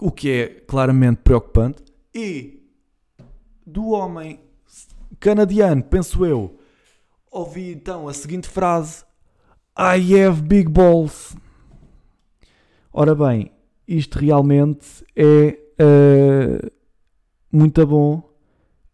o 0.00 0.10
que 0.10 0.30
é 0.30 0.46
claramente 0.66 1.18
preocupante 1.22 1.82
e 2.14 2.62
do 3.66 3.90
homem 3.90 4.40
canadiano, 5.20 5.82
penso 5.82 6.24
eu, 6.24 6.58
ouvi 7.36 7.72
então 7.72 8.08
a 8.08 8.14
seguinte 8.14 8.48
frase: 8.48 9.04
I 9.78 10.22
have 10.22 10.42
big 10.42 10.68
balls. 10.68 11.36
Ora 12.92 13.14
bem, 13.14 13.52
isto 13.86 14.18
realmente 14.18 15.04
é 15.14 15.58
uh, 15.78 16.70
muito 17.52 17.86
bom 17.86 18.22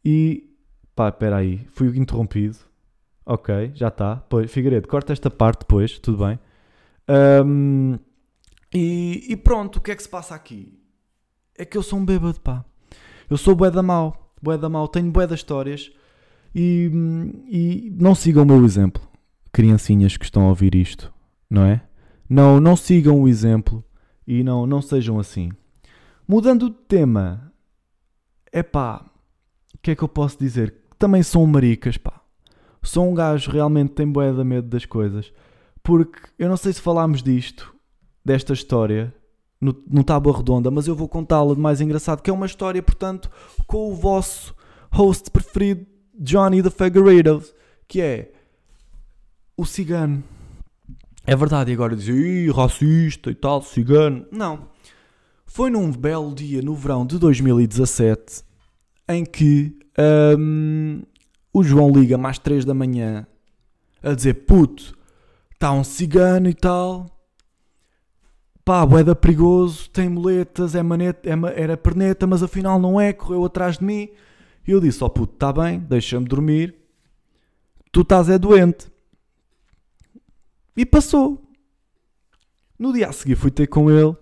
e 0.04 0.50
pá, 0.94 1.08
espera 1.08 1.37
aí, 1.37 1.66
fui 1.72 1.96
interrompido. 1.96 2.58
Ok, 3.25 3.70
já 3.75 3.87
está. 3.87 4.16
Pois, 4.28 4.50
Figueiredo, 4.50 4.88
corta 4.88 5.12
esta 5.12 5.30
parte 5.30 5.61
depois, 5.61 5.96
tudo 6.00 6.26
bem. 6.26 6.40
Um, 7.46 7.96
e, 8.75 9.26
e, 9.28 9.37
pronto, 9.37 9.76
o 9.76 9.80
que 9.80 9.92
é 9.92 9.96
que 9.96 10.02
se 10.02 10.08
passa 10.08 10.34
aqui? 10.34 10.76
É 11.56 11.64
que 11.64 11.78
eu 11.78 11.82
sou 11.82 12.00
um 12.00 12.04
bêbado, 12.04 12.40
pá. 12.40 12.64
Eu 13.30 13.37
sou 13.37 13.54
bué 13.54 13.70
da 13.70 13.82
mau, 13.82 14.34
bué 14.42 14.58
da 14.58 14.68
mau, 14.68 14.88
tenho 14.88 15.12
bué 15.12 15.28
das 15.28 15.38
histórias 15.38 15.92
e, 16.54 16.90
e 17.49 17.97
não 17.99 18.14
sigam 18.14 18.42
o 18.42 18.47
meu 18.47 18.64
exemplo, 18.64 19.02
criancinhas 19.50 20.16
que 20.16 20.25
estão 20.25 20.44
a 20.44 20.49
ouvir 20.49 20.75
isto, 20.75 21.12
não 21.49 21.64
é? 21.64 21.82
Não, 22.28 22.61
não 22.61 22.76
sigam 22.76 23.21
o 23.21 23.28
exemplo 23.28 23.85
e 24.26 24.42
não, 24.42 24.66
não 24.66 24.80
sejam 24.80 25.18
assim. 25.18 25.50
Mudando 26.26 26.71
de 26.71 26.76
tema, 26.88 27.52
é 28.50 28.62
pá, 28.62 29.04
o 29.75 29.78
que 29.78 29.90
é 29.90 29.94
que 29.94 30.02
eu 30.02 30.09
posso 30.09 30.38
dizer? 30.38 30.75
Também 30.99 31.23
um 31.37 31.47
maricas, 31.47 31.97
pá. 31.97 32.21
Sou 32.82 33.09
um 33.09 33.14
gajo 33.14 33.50
realmente 33.50 33.92
tem 33.92 34.11
bué 34.11 34.32
da 34.32 34.44
medo 34.44 34.68
das 34.68 34.85
coisas. 34.85 35.32
Porque 35.82 36.21
eu 36.38 36.49
não 36.49 36.56
sei 36.56 36.73
se 36.73 36.80
falámos 36.80 37.23
disto, 37.23 37.75
desta 38.25 38.52
história, 38.52 39.14
no, 39.61 39.75
no 39.87 40.04
Tábua 40.04 40.37
Redonda, 40.37 40.71
mas 40.71 40.87
eu 40.87 40.94
vou 40.94 41.09
contá-la 41.09 41.54
de 41.54 41.61
mais 41.61 41.80
engraçado, 41.80 42.23
que 42.23 42.30
é 42.30 42.32
uma 42.32 42.47
história, 42.47 42.82
portanto, 42.82 43.30
com 43.66 43.90
o 43.90 43.94
vosso 43.94 44.54
host 44.90 45.30
preferido, 45.30 45.87
Johnny 46.23 46.62
the 46.62 46.71
Figueiredo, 46.71 47.43
que 47.88 48.00
é 48.00 48.31
o 49.57 49.67
cigano. 49.67 50.23
É 51.26 51.35
verdade, 51.35 51.73
e 51.73 51.75
agora 51.75 51.97
dizem, 51.97 52.49
racista 52.50 53.31
e 53.31 53.35
tal, 53.35 53.61
cigano. 53.62 54.25
Não. 54.31 54.69
Foi 55.45 55.69
num 55.69 55.91
belo 55.91 56.33
dia 56.33 56.62
no 56.62 56.75
verão 56.76 57.05
de 57.05 57.19
2017 57.19 58.45
em 59.09 59.25
que 59.25 59.76
um, 60.38 61.02
o 61.52 61.62
João 61.62 61.91
liga 61.91 62.17
mais 62.17 62.38
3 62.38 62.64
da 62.64 62.73
manhã 62.73 63.26
a 64.02 64.14
dizer: 64.14 64.35
Puto, 64.47 64.97
está 65.52 65.73
um 65.73 65.85
cigano 65.85 66.49
e 66.49 66.55
tal. 66.55 67.07
Pá, 68.64 68.87
boeda 68.87 69.14
perigoso, 69.17 69.91
tem 69.91 70.09
moletas, 70.09 70.76
é 70.76 70.83
maneta, 70.85 71.29
é, 71.29 71.62
era 71.62 71.76
perneta, 71.76 72.29
mas 72.29 72.45
afinal 72.45 72.79
não 72.79 73.00
é, 73.00 73.12
correu 73.12 73.45
atrás 73.45 73.79
de 73.79 73.85
mim. 73.85 74.09
E 74.66 74.71
eu 74.71 74.81
disse: 74.81 75.02
Ó 75.02 75.07
oh, 75.07 75.11
puto, 75.11 75.35
está 75.35 75.52
bem, 75.52 75.78
deixa-me 75.78 76.26
dormir. 76.26 76.75
Tu 77.90 78.00
estás 78.00 78.28
é 78.28 78.38
doente. 78.38 78.90
E 80.76 80.87
passou. 80.87 81.42
No 82.78 82.92
dia 82.92 83.09
a 83.09 83.12
seguir 83.12 83.37
fui 83.37 83.50
ter 83.50 83.66
com 83.66 83.90
ele 83.90 84.16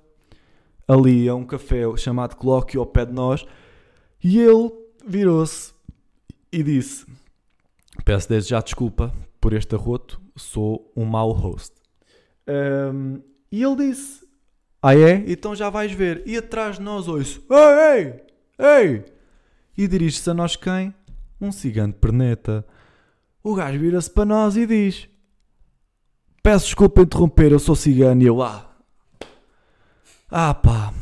ali 0.86 1.28
a 1.28 1.34
um 1.34 1.44
café 1.44 1.82
chamado 1.96 2.34
Colóquio 2.34 2.80
ao 2.80 2.86
pé 2.86 3.06
de 3.06 3.12
nós 3.12 3.46
e 4.22 4.40
ele 4.40 4.70
virou-se 5.06 5.72
e 6.52 6.62
disse: 6.62 7.06
Peço 8.04 8.28
desde 8.28 8.50
já 8.50 8.60
desculpa 8.60 9.14
por 9.40 9.52
este 9.52 9.74
arroto, 9.74 10.20
sou 10.36 10.92
um 10.96 11.04
mau 11.04 11.30
host. 11.30 11.74
Um, 12.46 13.22
e 13.52 13.62
ele 13.62 13.76
disse: 13.76 14.26
Ah, 14.82 14.96
é? 14.96 15.24
Então 15.26 15.54
já 15.54 15.70
vais 15.70 15.92
ver. 15.92 16.22
E 16.26 16.36
atrás 16.36 16.76
de 16.76 16.82
nós 16.82 17.06
ouço: 17.06 17.42
Ei, 17.48 18.04
ei, 18.04 18.24
ei! 18.58 19.19
E 19.76 19.86
dirige-se 19.88 20.28
a 20.30 20.34
nós 20.34 20.56
quem? 20.56 20.94
Um 21.40 21.50
cigano 21.50 21.92
perneta. 21.92 22.64
O 23.42 23.54
gajo 23.54 23.78
vira-se 23.78 24.10
para 24.10 24.24
nós 24.24 24.56
e 24.56 24.66
diz: 24.66 25.08
Peço 26.42 26.66
desculpa 26.66 27.02
interromper, 27.02 27.52
eu 27.52 27.58
sou 27.58 27.74
cigano. 27.74 28.22
E 28.22 28.26
eu, 28.26 28.42
ah, 28.42 28.70
ah 30.30 30.54
pá, 30.54 30.92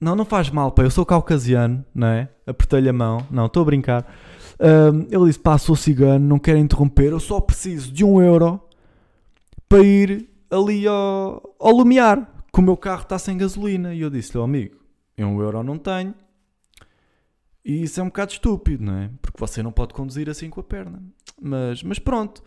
não, 0.00 0.16
não 0.16 0.24
faz 0.24 0.50
mal, 0.50 0.72
pá, 0.72 0.82
eu 0.82 0.90
sou 0.90 1.06
caucasiano, 1.06 1.84
não 1.94 2.08
é? 2.08 2.28
Apertei-lhe 2.46 2.88
a 2.88 2.92
mão, 2.92 3.26
não, 3.30 3.46
estou 3.46 3.62
a 3.62 3.66
brincar. 3.66 4.06
Um, 4.60 5.06
ele 5.10 5.26
disse: 5.26 5.38
Pá, 5.38 5.56
sou 5.58 5.76
cigano, 5.76 6.26
não 6.26 6.38
quero 6.38 6.58
interromper, 6.58 7.12
eu 7.12 7.20
só 7.20 7.40
preciso 7.40 7.92
de 7.92 8.04
um 8.04 8.20
euro 8.20 8.60
para 9.68 9.82
ir 9.82 10.28
ali 10.50 10.86
ao, 10.86 11.56
ao 11.58 11.72
Lumiar, 11.72 12.28
que 12.52 12.60
o 12.60 12.62
meu 12.62 12.76
carro 12.76 13.02
está 13.02 13.18
sem 13.18 13.36
gasolina. 13.36 13.94
E 13.94 14.00
eu 14.00 14.10
disse-lhe: 14.10 14.38
oh, 14.38 14.44
amigo, 14.44 14.76
eu 15.16 15.26
um 15.26 15.40
euro 15.40 15.62
não 15.62 15.78
tenho. 15.78 16.14
E 17.64 17.82
isso 17.82 17.98
é 18.00 18.02
um 18.02 18.06
bocado 18.06 18.32
estúpido, 18.32 18.84
não 18.84 18.94
é? 18.94 19.10
Porque 19.22 19.38
você 19.38 19.62
não 19.62 19.72
pode 19.72 19.94
conduzir 19.94 20.28
assim 20.28 20.50
com 20.50 20.60
a 20.60 20.64
perna. 20.64 21.02
Mas, 21.40 21.82
mas 21.82 21.98
pronto, 21.98 22.42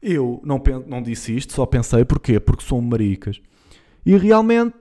eu 0.00 0.40
não, 0.44 0.62
não 0.86 1.02
disse 1.02 1.36
isto, 1.36 1.52
só 1.52 1.66
pensei 1.66 2.04
porquê? 2.04 2.40
Porque 2.40 2.64
sou 2.64 2.78
um 2.78 2.82
maricas. 2.82 3.40
E 4.04 4.16
realmente, 4.16 4.74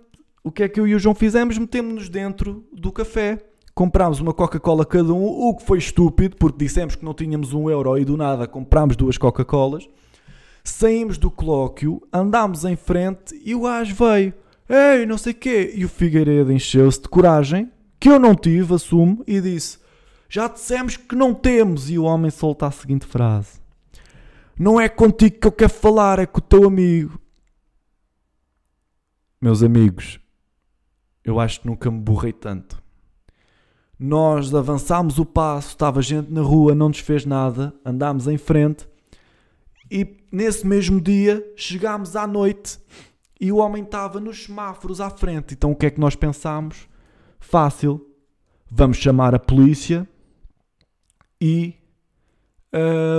o 0.44 0.52
que 0.52 0.64
é 0.64 0.70
que 0.70 0.80
eu 0.80 0.88
e 0.88 0.96
o 0.96 1.00
João 1.00 1.14
fizemos? 1.14 1.58
Metemos-nos 1.58 2.10
dentro 2.10 2.66
do 2.72 2.92
café 2.92 3.38
comprámos 3.74 4.20
uma 4.20 4.34
Coca-Cola 4.34 4.86
cada 4.86 5.14
um, 5.14 5.26
o 5.26 5.56
que 5.56 5.64
foi 5.64 5.78
estúpido, 5.78 6.36
porque 6.38 6.64
dissemos 6.64 6.96
que 6.96 7.06
não 7.06 7.14
tínhamos 7.14 7.54
um 7.54 7.70
euro 7.70 7.98
e 7.98 8.06
do 8.06 8.18
nada 8.18 8.48
comprámos 8.48 8.96
duas 8.96 9.18
Coca-Colas. 9.18 9.90
Saímos 10.64 11.18
do 11.18 11.32
colóquio, 11.32 12.02
andámos 12.14 12.66
em 12.66 12.76
frente 12.76 13.40
e 13.44 13.56
o 13.56 13.62
gajo 13.62 13.96
veio. 13.96 14.34
Ei, 14.70 15.06
não 15.06 15.18
sei 15.18 15.34
o 15.34 15.36
quê. 15.36 15.74
E 15.76 15.84
o 15.84 15.90
Figueiredo 15.90 16.52
encheu-se 16.52 17.02
de 17.02 17.10
coragem, 17.10 17.72
que 18.02 18.10
eu 18.10 18.20
não 18.20 18.34
tive, 18.34 18.74
assumo, 18.74 19.24
e 19.28 19.40
disse: 19.40 19.78
Já 20.28 20.48
dissemos 20.48 20.98
que 20.98 21.16
não 21.16 21.36
temos. 21.36 21.88
E 21.92 22.00
o 22.00 22.04
homem 22.04 22.32
solta 22.32 22.66
a 22.66 22.72
seguinte 22.72 23.06
frase: 23.06 23.62
Não 24.58 24.82
é 24.82 24.90
contigo 24.90 25.40
que 25.40 25.48
eu 25.48 25.52
quero 25.52 25.72
falar, 25.72 26.18
é 26.18 26.26
com 26.26 26.40
o 26.40 26.42
teu 26.42 26.66
amigo. 26.66 27.20
Meus 29.40 29.62
amigos, 29.62 30.20
eu 31.24 31.40
acho 31.40 31.62
que 31.62 31.68
nunca 31.68 31.92
me 31.92 32.00
borrei 32.00 32.34
tanto. 32.34 32.82
Nós 33.98 34.54
avançámos 34.54 35.20
o 35.20 35.26
passo, 35.26 35.70
estava 35.70 36.02
gente 36.02 36.32
na 36.32 36.42
rua, 36.42 36.74
não 36.74 36.90
nos 36.90 37.00
fez 37.00 37.24
nada, 37.24 37.72
andámos 37.86 38.28
em 38.28 38.38
frente 38.38 38.88
e 39.92 40.26
nesse 40.32 40.66
mesmo 40.66 41.00
dia 41.00 41.46
chegámos 41.56 42.16
à 42.16 42.26
noite 42.26 42.80
e 43.40 43.52
o 43.52 43.58
homem 43.58 43.84
estava 43.84 44.20
nos 44.20 44.46
semáforos 44.46 45.00
à 45.00 45.10
frente. 45.12 45.54
Então 45.54 45.72
o 45.72 45.76
que 45.76 45.86
é 45.86 45.92
que 45.92 46.00
nós 46.00 46.16
pensámos? 46.16 46.90
Fácil, 47.42 48.08
vamos 48.70 48.98
chamar 48.98 49.36
a 49.36 49.40
polícia 49.40 50.08
e. 51.42 51.74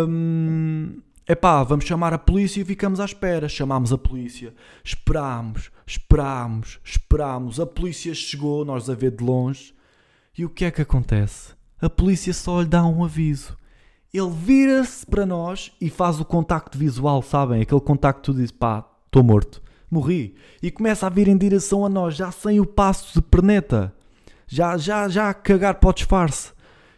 Hum, 0.09 1.03
epá, 1.29 1.63
vamos 1.63 1.85
chamar 1.85 2.15
a 2.15 2.19
polícia 2.19 2.63
e 2.63 2.65
ficamos 2.65 3.01
à 3.01 3.05
espera. 3.05 3.49
Chamámos 3.49 3.93
a 3.93 3.99
polícia, 3.99 4.55
esperámos, 4.83 5.71
esperámos, 5.87 6.79
esperámos. 6.83 7.61
A 7.61 7.67
polícia 7.67 8.15
chegou, 8.15 8.65
nós 8.65 8.89
a 8.89 8.95
ver 8.95 9.11
de 9.11 9.23
longe. 9.23 9.75
E 10.39 10.47
o 10.47 10.49
que 10.49 10.65
é 10.65 10.71
que 10.71 10.81
acontece? 10.81 11.53
A 11.79 11.91
polícia 11.91 12.33
só 12.33 12.63
lhe 12.63 12.69
dá 12.69 12.87
um 12.87 13.05
aviso. 13.05 13.59
Ele 14.15 14.31
vira-se 14.31 15.05
para 15.05 15.27
nós 15.27 15.73
e 15.81 15.91
faz 15.91 16.21
o 16.21 16.25
contacto 16.25 16.79
visual, 16.79 17.21
sabem? 17.23 17.61
Aquele 17.61 17.81
contacto 17.81 18.33
diz: 18.33 18.51
pá, 18.51 18.89
estou 19.05 19.23
morto, 19.23 19.61
morri. 19.91 20.37
E 20.63 20.71
começa 20.71 21.07
a 21.07 21.11
vir 21.11 21.29
em 21.29 21.37
direção 21.37 21.85
a 21.85 21.89
nós, 21.89 22.15
já 22.15 22.31
sem 22.31 22.61
o 22.61 22.67
passo 22.67 23.15
de 23.15 23.21
perneta, 23.21 23.93
já, 24.53 24.77
já, 24.77 25.09
já 25.09 25.31
a 25.31 25.35
cagar 25.35 25.77
para 25.77 25.89
o 25.89 25.93
disfarce. 25.95 26.53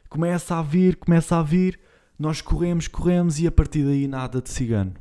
Começa 0.09 0.57
a 0.57 0.63
vir, 0.63 0.97
começa 0.97 1.37
a 1.37 1.43
vir. 1.43 1.79
Nós 2.19 2.41
corremos, 2.41 2.89
corremos 2.89 3.39
e 3.39 3.47
a 3.47 3.53
partir 3.53 3.85
daí 3.85 4.09
nada 4.09 4.43
de 4.43 4.51
cigano. 4.51 4.93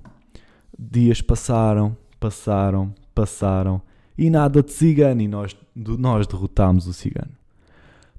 Dias 0.78 1.20
passaram, 1.20 1.98
passaram, 2.20 2.94
passaram 3.16 3.82
e 4.16 4.30
nada 4.30 4.62
de 4.62 4.72
cigano. 4.72 5.22
E 5.24 5.28
nós, 5.28 5.58
nós 5.76 6.28
derrotámos 6.28 6.86
o 6.86 6.94
cigano. 6.94 7.32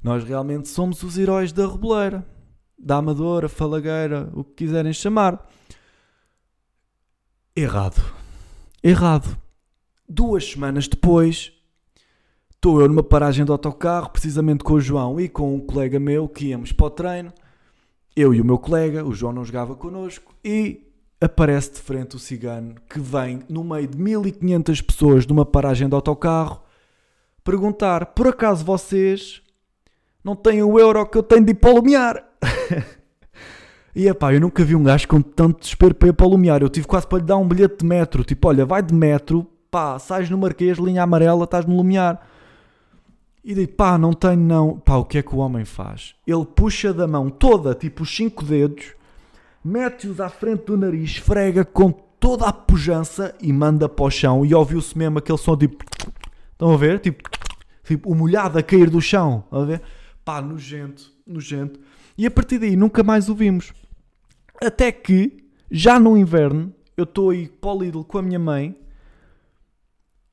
Nós 0.02 0.24
realmente 0.24 0.68
somos 0.68 1.04
os 1.04 1.16
heróis 1.16 1.52
da 1.52 1.68
Reboleira, 1.68 2.26
da 2.76 2.96
Amadora, 2.96 3.48
Falagueira, 3.48 4.28
o 4.34 4.42
que 4.42 4.64
quiserem 4.64 4.92
chamar. 4.92 5.48
Errado. 7.54 8.02
Errado. 8.82 9.38
Duas 10.08 10.50
semanas 10.50 10.88
depois, 10.88 11.52
estou 12.64 12.80
eu 12.80 12.88
numa 12.88 13.02
paragem 13.02 13.44
de 13.44 13.50
autocarro, 13.50 14.08
precisamente 14.08 14.64
com 14.64 14.72
o 14.72 14.80
João 14.80 15.20
e 15.20 15.28
com 15.28 15.54
um 15.54 15.60
colega 15.60 16.00
meu 16.00 16.26
que 16.26 16.46
íamos 16.46 16.72
para 16.72 16.86
o 16.86 16.90
treino. 16.90 17.30
Eu 18.16 18.32
e 18.32 18.40
o 18.40 18.44
meu 18.44 18.56
colega, 18.56 19.04
o 19.04 19.12
João 19.12 19.34
não 19.34 19.44
jogava 19.44 19.74
connosco, 19.74 20.34
e 20.42 20.80
aparece 21.20 21.74
de 21.74 21.80
frente 21.80 22.16
o 22.16 22.18
cigano 22.18 22.76
que 22.88 22.98
vem 22.98 23.40
no 23.50 23.62
meio 23.62 23.86
de 23.86 23.98
1500 23.98 24.80
pessoas 24.80 25.26
numa 25.26 25.44
paragem 25.44 25.90
de 25.90 25.94
autocarro 25.94 26.62
perguntar: 27.44 28.06
por 28.06 28.28
acaso 28.28 28.64
vocês 28.64 29.42
não 30.24 30.34
tem 30.34 30.62
o 30.62 30.78
euro 30.78 31.04
que 31.04 31.18
eu 31.18 31.22
tenho 31.22 31.44
de 31.44 31.50
ir 31.50 31.56
para 31.56 31.68
o 31.68 31.74
Lumiar. 31.74 32.24
e 33.94 34.08
é 34.08 34.14
pá, 34.14 34.32
eu 34.32 34.40
nunca 34.40 34.64
vi 34.64 34.74
um 34.74 34.82
gajo 34.82 35.06
com 35.06 35.20
tanto 35.20 35.60
desespero 35.60 35.94
para 35.94 36.08
ir 36.08 36.14
para 36.14 36.24
o 36.24 36.30
Lumiar. 36.30 36.62
Eu 36.62 36.70
tive 36.70 36.86
quase 36.86 37.06
para 37.06 37.18
lhe 37.18 37.24
dar 37.24 37.36
um 37.36 37.46
bilhete 37.46 37.80
de 37.80 37.84
metro. 37.84 38.24
Tipo, 38.24 38.48
olha, 38.48 38.64
vai 38.64 38.82
de 38.82 38.94
metro, 38.94 39.46
pá, 39.70 39.98
sais 39.98 40.30
no 40.30 40.38
Marquês, 40.38 40.78
linha 40.78 41.02
amarela, 41.02 41.44
estás 41.44 41.66
no 41.66 41.76
Lumiar. 41.76 42.32
E 43.44 43.54
digo, 43.54 43.72
pá, 43.72 43.98
não 43.98 44.12
tenho 44.12 44.40
não. 44.40 44.78
Pá, 44.78 44.96
o 44.96 45.04
que 45.04 45.18
é 45.18 45.22
que 45.22 45.34
o 45.34 45.38
homem 45.38 45.64
faz? 45.64 46.14
Ele 46.26 46.46
puxa 46.46 46.94
da 46.94 47.06
mão 47.06 47.28
toda, 47.28 47.74
tipo 47.74 48.02
os 48.02 48.16
cinco 48.16 48.44
dedos, 48.44 48.94
mete-os 49.62 50.20
à 50.20 50.28
frente 50.28 50.64
do 50.64 50.76
nariz, 50.76 51.10
esfrega 51.10 51.64
com 51.64 51.92
toda 51.92 52.46
a 52.46 52.52
pujança 52.52 53.34
e 53.40 53.52
manda 53.52 53.88
para 53.88 54.04
o 54.04 54.10
chão. 54.10 54.46
E 54.46 54.54
ouviu-se 54.54 54.96
mesmo 54.96 55.18
aquele 55.18 55.38
som 55.38 55.56
tipo. 55.56 55.84
Estão 56.52 56.72
a 56.72 56.76
ver? 56.76 57.00
Tipo 57.00 57.28
Tipo, 57.84 58.10
o 58.10 58.14
molhado 58.14 58.58
a 58.58 58.62
cair 58.62 58.88
do 58.88 59.00
chão. 59.00 59.44
A 59.50 59.60
ver? 59.60 59.82
Pá, 60.24 60.40
nojento, 60.40 61.12
nojento. 61.26 61.78
E 62.16 62.26
a 62.26 62.30
partir 62.30 62.58
daí 62.58 62.74
nunca 62.74 63.02
mais 63.02 63.28
o 63.28 63.34
vimos. 63.34 63.72
Até 64.62 64.90
que, 64.90 65.44
já 65.70 66.00
no 66.00 66.16
inverno, 66.16 66.74
eu 66.96 67.04
estou 67.04 67.30
aí 67.30 67.46
para 67.46 67.70
o 67.70 67.82
Lidl 67.82 68.04
com 68.04 68.18
a 68.18 68.22
minha 68.22 68.38
mãe 68.38 68.74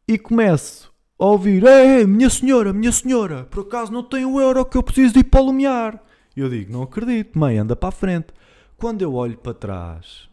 e 0.08 0.18
começo 0.18 0.91
a 1.22 1.26
ouvir: 1.28 1.64
Ei, 1.64 2.06
minha 2.06 2.30
senhora, 2.32 2.74
minha 2.74 2.92
senhora, 2.92 3.44
por 3.44 3.62
acaso 3.62 3.92
não 3.92 4.02
tem 4.02 4.26
o 4.26 4.42
euro 4.42 4.66
que 4.66 4.76
eu 4.76 4.82
preciso 4.82 5.14
de 5.14 5.20
ir 5.20 5.26
para 5.26 5.42
Lumiar? 5.42 6.04
Eu 6.36 6.50
digo: 6.50 6.74
Não 6.74 6.82
acredito, 6.82 7.38
mãe, 7.38 7.60
anda 7.60 7.76
para 7.76 7.90
a 7.90 7.92
frente. 7.92 8.28
Quando 8.76 9.04
eu 9.04 9.14
olho 9.14 9.38
para 9.38 9.54
trás, 9.54 10.28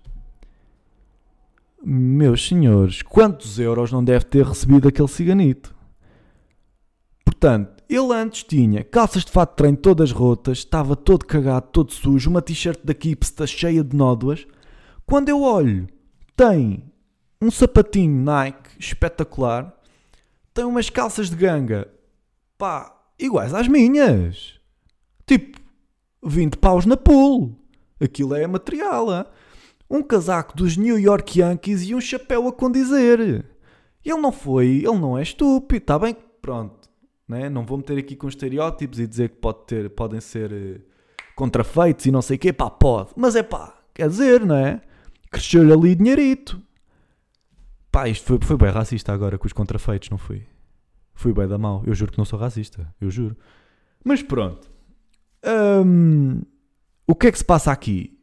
meus 1.85 2.49
senhores, 2.49 3.03
quantos 3.03 3.59
euros 3.59 3.93
não 3.93 4.03
deve 4.03 4.25
ter 4.25 4.47
recebido 4.47 4.89
aquele 4.89 5.09
ciganito? 5.09 5.77
Portanto, 7.23 7.85
ele 7.87 8.15
antes 8.15 8.43
tinha 8.43 8.83
calças 8.83 9.27
de 9.27 9.31
fato 9.31 9.51
de 9.51 9.57
treino 9.57 9.77
todas 9.77 10.11
rotas, 10.11 10.59
estava 10.59 10.97
todo 10.97 11.27
cagado, 11.27 11.69
todo 11.71 11.93
sujo, 11.93 12.31
uma 12.31 12.41
t-shirt 12.41 12.81
da 12.83 12.95
Kipsta 12.95 13.47
cheia 13.47 13.85
de 13.85 13.95
nódoas. 13.95 14.47
Quando 15.05 15.29
eu 15.29 15.43
olho, 15.43 15.87
tem 16.35 16.91
um 17.41 17.51
sapatinho 17.51 18.25
Nike 18.25 18.71
espetacular, 18.79 19.78
tem 20.59 20.65
umas 20.65 20.91
calças 20.91 21.31
de 21.31 21.37
ganga, 21.37 21.89
pá, 22.59 22.93
iguais 23.17 23.55
às 23.55 23.69
minhas. 23.69 24.59
Tipo, 25.25 25.57
20 26.21 26.57
paus 26.57 26.85
na 26.85 26.97
pool. 26.97 27.55
Aquilo 28.01 28.35
é 28.35 28.45
material, 28.45 29.09
hein? 29.15 29.25
um 29.89 30.03
casaco 30.03 30.57
dos 30.57 30.77
New 30.77 30.99
York 30.99 31.39
Yankees 31.39 31.83
e 31.83 31.95
um 31.95 32.01
chapéu 32.01 32.49
a 32.49 32.53
condizer. 32.53 33.21
Ele 33.21 34.21
não 34.21 34.33
foi, 34.33 34.79
ele 34.79 34.99
não 34.99 35.17
é 35.17 35.23
estúpido, 35.23 35.81
está 35.81 35.97
bem? 35.97 36.17
Pronto, 36.43 36.91
né? 37.29 37.49
não 37.49 37.65
vou 37.65 37.79
meter 37.79 37.97
aqui 37.97 38.17
com 38.17 38.27
estereótipos 38.27 38.99
e 38.99 39.07
dizer 39.07 39.29
que 39.29 39.37
pode 39.37 39.65
ter, 39.65 39.91
podem 39.91 40.21
ser 40.21 40.53
uh, 40.53 40.81
contrafeitos 41.37 42.05
e 42.07 42.11
não 42.11 42.21
sei 42.21 42.35
o 42.35 42.41
quê, 42.41 42.53
pá, 42.53 42.69
pode, 42.69 43.11
mas 43.15 43.37
é 43.37 43.45
pá, 43.45 43.79
quer 43.95 44.09
dizer, 44.09 44.45
não 44.45 44.57
é? 44.57 44.81
Cresceu-lhe 45.31 45.73
ali 45.73 45.95
dinheirito. 45.95 46.61
Pá, 47.91 48.09
isto 48.09 48.27
foi, 48.27 48.39
foi 48.41 48.57
bem 48.57 48.71
racista 48.71 49.13
agora 49.13 49.39
com 49.39 49.47
os 49.47 49.53
contrafeitos, 49.53 50.11
não 50.11 50.19
fui? 50.19 50.47
Fui 51.15 51.33
bem 51.33 51.49
da 51.49 51.59
mal, 51.59 51.83
eu 51.87 51.95
juro 51.95 52.13
que 52.13 52.19
não 52.19 52.25
sou 52.25 52.39
racista, 52.39 52.95
eu 53.01 53.11
juro. 53.11 53.37
Mas 54.05 54.23
pronto. 54.23 54.71
Hum, 55.85 56.43
o 57.07 57.15
que 57.15 57.27
é 57.27 57.33
que 57.33 57.39
se 57.39 57.45
passa 57.45 57.73
aqui? 57.73 58.19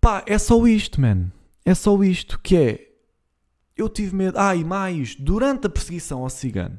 Pá, 0.00 0.22
é 0.26 0.38
só 0.38 0.66
isto, 0.66 1.00
man. 1.00 1.30
É 1.64 1.74
só 1.74 2.02
isto 2.02 2.38
que 2.38 2.56
é. 2.56 2.90
Eu 3.76 3.88
tive 3.88 4.14
medo. 4.14 4.38
Ah, 4.38 4.54
e 4.54 4.64
mais, 4.64 5.14
durante 5.14 5.66
a 5.66 5.70
perseguição 5.70 6.22
ao 6.22 6.30
cigano, 6.30 6.78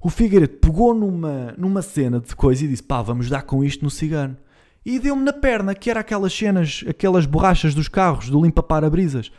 o 0.00 0.08
Figueiredo 0.08 0.54
pegou 0.58 0.94
numa, 0.94 1.54
numa 1.58 1.82
cena 1.82 2.20
de 2.20 2.34
coisa 2.36 2.64
e 2.64 2.68
disse: 2.68 2.82
pá, 2.82 3.02
vamos 3.02 3.28
dar 3.28 3.42
com 3.42 3.64
isto 3.64 3.84
no 3.84 3.90
cigano. 3.90 4.36
E 4.84 4.98
deu-me 5.00 5.24
na 5.24 5.32
perna, 5.32 5.74
que 5.74 5.90
era 5.90 6.00
aquelas 6.00 6.32
cenas, 6.32 6.84
aquelas 6.88 7.26
borrachas 7.26 7.74
dos 7.74 7.88
carros, 7.88 8.30
do 8.30 8.40
limpa-para-brisas. 8.40 9.32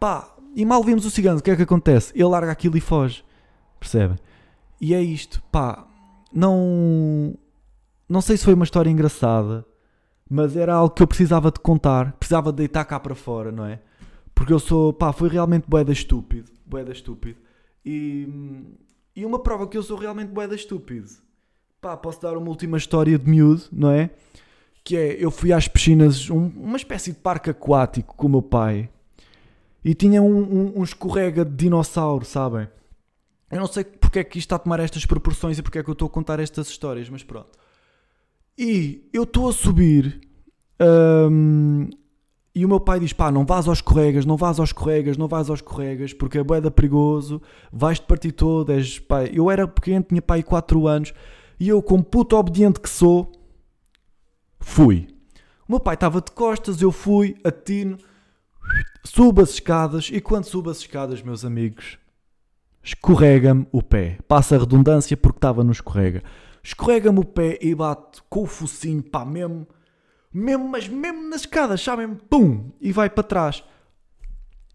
Pá, 0.00 0.34
e 0.58 0.64
mal 0.64 0.82
vimos 0.82 1.06
o 1.06 1.10
cigano, 1.10 1.38
o 1.38 1.42
que 1.42 1.50
é 1.50 1.56
que 1.56 1.62
acontece? 1.62 2.12
Ele 2.14 2.24
larga 2.24 2.52
aquilo 2.52 2.76
e 2.76 2.80
foge. 2.80 3.24
Percebe? 3.80 4.16
E 4.80 4.92
é 4.92 5.00
isto, 5.00 5.42
pá. 5.50 5.86
Não. 6.32 7.34
Não 8.08 8.20
sei 8.20 8.36
se 8.36 8.44
foi 8.44 8.54
uma 8.54 8.64
história 8.64 8.90
engraçada 8.90 9.64
mas 10.28 10.56
era 10.56 10.74
algo 10.74 10.94
que 10.94 11.02
eu 11.02 11.06
precisava 11.06 11.50
de 11.50 11.58
contar, 11.60 12.12
precisava 12.12 12.52
de 12.52 12.58
deitar 12.58 12.84
cá 12.84 13.00
para 13.00 13.14
fora, 13.14 13.50
não 13.50 13.64
é? 13.64 13.80
Porque 14.34 14.52
eu 14.52 14.58
sou, 14.58 14.92
pá, 14.92 15.12
foi 15.12 15.28
realmente 15.28 15.64
boeda 15.66 15.90
estúpido, 15.90 16.52
boeda 16.66 16.92
estúpido. 16.92 17.38
E, 17.84 18.28
e 19.16 19.24
uma 19.24 19.38
prova 19.38 19.66
que 19.66 19.76
eu 19.76 19.82
sou 19.82 19.96
realmente 19.96 20.30
boeda 20.30 20.54
estúpido. 20.54 21.08
Pá, 21.80 21.96
posso 21.96 22.20
dar 22.20 22.36
uma 22.36 22.48
última 22.48 22.76
história 22.76 23.18
de 23.18 23.28
miúdo, 23.28 23.62
não 23.72 23.90
é? 23.90 24.10
Que 24.84 24.96
é, 24.96 25.24
eu 25.24 25.30
fui 25.30 25.52
às 25.52 25.66
piscinas, 25.66 26.28
um, 26.28 26.48
uma 26.56 26.76
espécie 26.76 27.12
de 27.12 27.18
parque 27.18 27.50
aquático 27.50 28.14
com 28.14 28.26
o 28.26 28.30
meu 28.30 28.42
pai. 28.42 28.90
E 29.84 29.94
tinha 29.94 30.22
um, 30.22 30.38
um, 30.38 30.80
um 30.80 30.82
escorrega 30.82 31.44
de 31.44 31.54
dinossauro, 31.54 32.24
sabem? 32.24 32.68
Eu 33.50 33.60
não 33.60 33.66
sei 33.66 33.84
porque 33.84 34.18
é 34.18 34.24
que 34.24 34.38
isto 34.38 34.46
está 34.46 34.56
a 34.56 34.58
tomar 34.58 34.80
estas 34.80 35.06
proporções 35.06 35.58
e 35.58 35.62
porque 35.62 35.78
é 35.78 35.82
que 35.82 35.88
eu 35.88 35.92
estou 35.92 36.06
a 36.06 36.10
contar 36.10 36.40
estas 36.40 36.68
histórias, 36.68 37.08
mas 37.08 37.22
pronto. 37.22 37.58
E 38.56 39.08
eu 39.12 39.22
estou 39.22 39.48
a 39.48 39.52
subir 39.52 40.20
um, 41.30 41.88
e 42.54 42.64
o 42.64 42.68
meu 42.68 42.80
pai 42.80 42.98
diz: 42.98 43.12
pá, 43.12 43.30
não 43.30 43.46
vás 43.46 43.68
aos 43.68 43.80
corregas, 43.80 44.26
não 44.26 44.36
vás 44.36 44.58
aos 44.58 44.72
corregas, 44.72 45.16
não 45.16 45.28
vás 45.28 45.48
aos 45.48 45.60
corregas, 45.60 46.12
porque 46.12 46.38
é 46.38 46.42
boeda 46.42 46.70
perigoso, 46.70 47.40
vais-te 47.72 48.04
partir 48.04 48.32
todo. 48.32 48.72
És, 48.72 48.98
pá. 48.98 49.24
Eu 49.24 49.50
era 49.50 49.66
pequeno, 49.68 50.04
tinha 50.08 50.20
pai 50.20 50.42
4 50.42 50.86
anos, 50.86 51.14
e 51.60 51.68
eu, 51.68 51.80
como 51.80 52.02
puto 52.02 52.36
obediente 52.36 52.80
que 52.80 52.90
sou, 52.90 53.30
fui. 54.58 55.08
O 55.68 55.72
meu 55.72 55.80
pai 55.80 55.94
estava 55.94 56.20
de 56.20 56.32
costas, 56.32 56.82
eu 56.82 56.90
fui, 56.90 57.36
atino, 57.44 57.96
subo 59.04 59.42
as 59.42 59.50
escadas, 59.50 60.10
e 60.12 60.20
quando 60.20 60.44
subo 60.44 60.70
as 60.70 60.78
escadas, 60.78 61.22
meus 61.22 61.44
amigos, 61.44 61.98
escorrega-me 62.82 63.66
o 63.72 63.82
pé. 63.82 64.18
Passa 64.26 64.56
a 64.56 64.58
redundância 64.58 65.16
porque 65.16 65.38
estava 65.38 65.64
no 65.64 65.72
escorrega 65.72 66.22
escorrega-me 66.68 67.20
o 67.20 67.24
pé 67.24 67.58
e 67.60 67.74
bate 67.74 68.22
com 68.28 68.42
o 68.42 68.46
focinho, 68.46 69.02
pá, 69.02 69.24
mesmo, 69.24 69.66
mesmo, 70.32 70.68
mas 70.68 70.86
mesmo 70.86 71.28
nas 71.28 71.40
escadas, 71.40 71.82
sabem? 71.82 72.14
Pum! 72.28 72.70
E 72.80 72.92
vai 72.92 73.08
para 73.08 73.22
trás. 73.22 73.64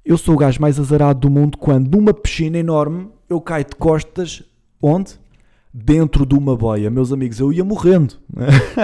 Eu 0.03 0.17
sou 0.17 0.34
o 0.36 0.38
gajo 0.38 0.60
mais 0.60 0.79
azarado 0.79 1.19
do 1.19 1.29
mundo 1.29 1.58
quando 1.58 1.95
numa 1.95 2.13
piscina 2.13 2.58
enorme 2.58 3.10
eu 3.29 3.39
caio 3.39 3.65
de 3.65 3.75
costas, 3.75 4.43
onde? 4.82 5.19
Dentro 5.73 6.25
de 6.25 6.36
uma 6.36 6.56
boia. 6.56 6.89
Meus 6.89 7.12
amigos, 7.12 7.39
eu 7.39 7.53
ia 7.53 7.63
morrendo. 7.63 8.15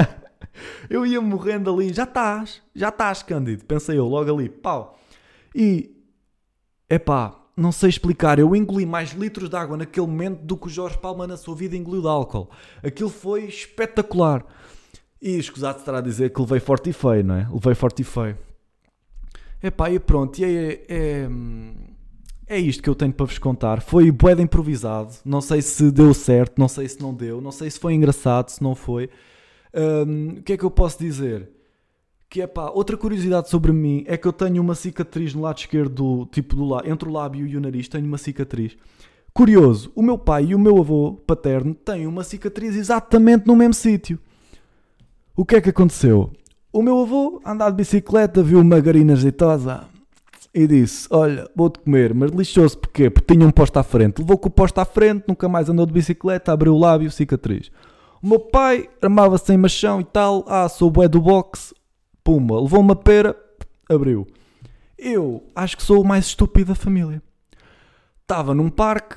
eu 0.90 1.06
ia 1.06 1.20
morrendo 1.20 1.74
ali. 1.74 1.92
Já 1.92 2.04
estás, 2.04 2.62
já 2.74 2.90
estás, 2.90 3.22
Cândido. 3.22 3.66
Pensei 3.66 3.98
eu, 3.98 4.08
logo 4.08 4.34
ali, 4.34 4.50
pau. 4.50 4.99
E, 5.56 5.96
é 6.88 6.98
pá, 7.00 7.36
não 7.56 7.72
sei 7.72 7.90
explicar. 7.90 8.40
Eu 8.40 8.56
engoli 8.56 8.86
mais 8.86 9.12
litros 9.12 9.50
de 9.50 9.56
água 9.56 9.78
naquele 9.78 10.08
momento 10.08 10.42
do 10.44 10.58
que 10.58 10.68
o 10.68 10.70
Jorge 10.70 10.98
Palma 10.98 11.28
na 11.28 11.38
sua 11.38 11.56
vida 11.56 11.76
engoliu 11.76 12.02
de 12.02 12.08
álcool. 12.08 12.50
Aquilo 12.82 13.10
foi 13.10 13.46
espetacular. 13.46 14.46
E 15.22 15.38
escusado 15.38 15.80
estar 15.80 15.94
a 15.94 16.02
dizer 16.02 16.32
que 16.32 16.40
levei 16.40 16.62
forte 16.62 16.90
e 16.90 16.94
feio, 16.94 17.26
não 17.26 17.36
é? 17.36 17.48
Levei 17.52 17.76
forte 17.76 18.02
e 18.02 18.06
feio. 18.06 18.38
Epá, 19.62 19.90
e 19.90 20.00
pronto, 20.00 20.40
e 20.40 20.46
é, 20.46 20.86
é, 20.88 21.30
é 22.48 22.58
isto 22.58 22.82
que 22.82 22.90
eu 22.90 22.96
tenho 22.96 23.12
para 23.12 23.26
vos 23.26 23.38
contar. 23.38 23.82
Foi 23.82 24.10
bué 24.10 24.34
de 24.34 24.42
improvisado. 24.42 25.14
Não 25.26 25.42
sei 25.42 25.62
se 25.62 25.92
deu 25.92 26.14
certo, 26.14 26.58
não 26.58 26.70
sei 26.70 26.88
se 26.88 27.02
não 27.02 27.14
deu, 27.14 27.42
não 27.42 27.52
sei 27.52 27.70
se 27.70 27.78
foi 27.78 27.94
engraçado, 27.94 28.48
se 28.50 28.64
não 28.64 28.74
foi. 28.74 29.10
Um, 29.74 30.40
o 30.40 30.44
que 30.44 30.54
é 30.54 30.58
que 30.58 30.64
eu 30.64 30.72
posso 30.72 30.98
dizer? 30.98 31.50
Que 32.30 32.44
é 32.44 32.48
pá, 32.48 32.70
outra 32.70 32.96
curiosidade 32.96 33.50
sobre 33.50 33.72
mim 33.72 34.04
é 34.06 34.16
que 34.16 34.28
eu 34.28 34.32
tenho 34.32 34.62
uma 34.62 34.76
cicatriz 34.76 35.34
no 35.34 35.42
lado 35.42 35.58
esquerdo, 35.58 36.28
tipo 36.32 36.56
do 36.56 36.64
lado, 36.64 36.88
entre 36.88 37.10
o 37.10 37.12
lábio 37.12 37.48
e 37.48 37.58
o 37.58 37.60
nariz, 37.60 37.88
tenho 37.88 38.06
uma 38.06 38.20
cicatriz. 38.20 38.78
Curioso, 39.34 39.92
o 39.96 40.04
meu 40.04 40.16
pai 40.16 40.46
e 40.46 40.54
o 40.54 40.60
meu 40.60 40.78
avô 40.78 41.14
paterno 41.26 41.74
têm 41.74 42.06
uma 42.06 42.24
cicatriz 42.24 42.76
exatamente 42.76 43.48
no 43.48 43.56
mesmo 43.56 43.74
sítio. 43.74 44.20
O 45.36 45.44
que 45.44 45.56
é 45.56 45.62
que 45.62 45.72
aconteceu? 45.72 46.32
O 46.72 46.84
meu 46.84 47.00
avô, 47.00 47.42
a 47.44 47.70
de 47.72 47.76
bicicleta, 47.76 48.44
viu 48.44 48.60
uma 48.60 48.80
garina 48.80 49.16
jeitosa 49.16 49.88
e 50.54 50.68
disse: 50.68 51.08
Olha, 51.10 51.50
vou-te 51.56 51.80
comer, 51.80 52.14
mas 52.14 52.30
lixou-se 52.30 52.78
porquê? 52.78 53.10
Porque 53.10 53.34
tinha 53.34 53.48
um 53.48 53.52
posto 53.52 53.78
à 53.78 53.84
frente. 53.84 54.20
Levou 54.20 54.38
com 54.38 54.50
o 54.50 54.52
posto 54.52 54.78
à 54.78 54.86
frente, 54.86 55.24
nunca 55.28 55.50
mais 55.50 55.68
andou 55.68 55.84
de 55.84 55.94
bicicleta, 55.94 56.52
abriu 56.52 56.76
o 56.76 56.80
lábio, 56.80 57.10
cicatriz. 57.10 57.72
O 58.22 58.28
meu 58.28 58.40
pai 58.40 58.88
armava-se 59.02 59.52
em 59.52 59.58
machão 59.58 60.00
e 60.00 60.04
tal. 60.04 60.46
Ah, 60.48 60.70
sou 60.70 60.92
bué 60.92 61.08
do 61.08 61.20
boxe 61.20 61.74
pumba, 62.30 62.62
levou 62.62 62.80
uma 62.80 62.96
pera, 62.96 63.36
abriu. 63.90 64.28
Eu 64.96 65.44
acho 65.56 65.76
que 65.76 65.82
sou 65.82 66.04
o 66.04 66.08
mais 66.08 66.28
estúpido 66.28 66.68
da 66.68 66.76
família. 66.76 67.24
Estava 68.22 68.54
num 68.54 68.70
parque 68.70 69.16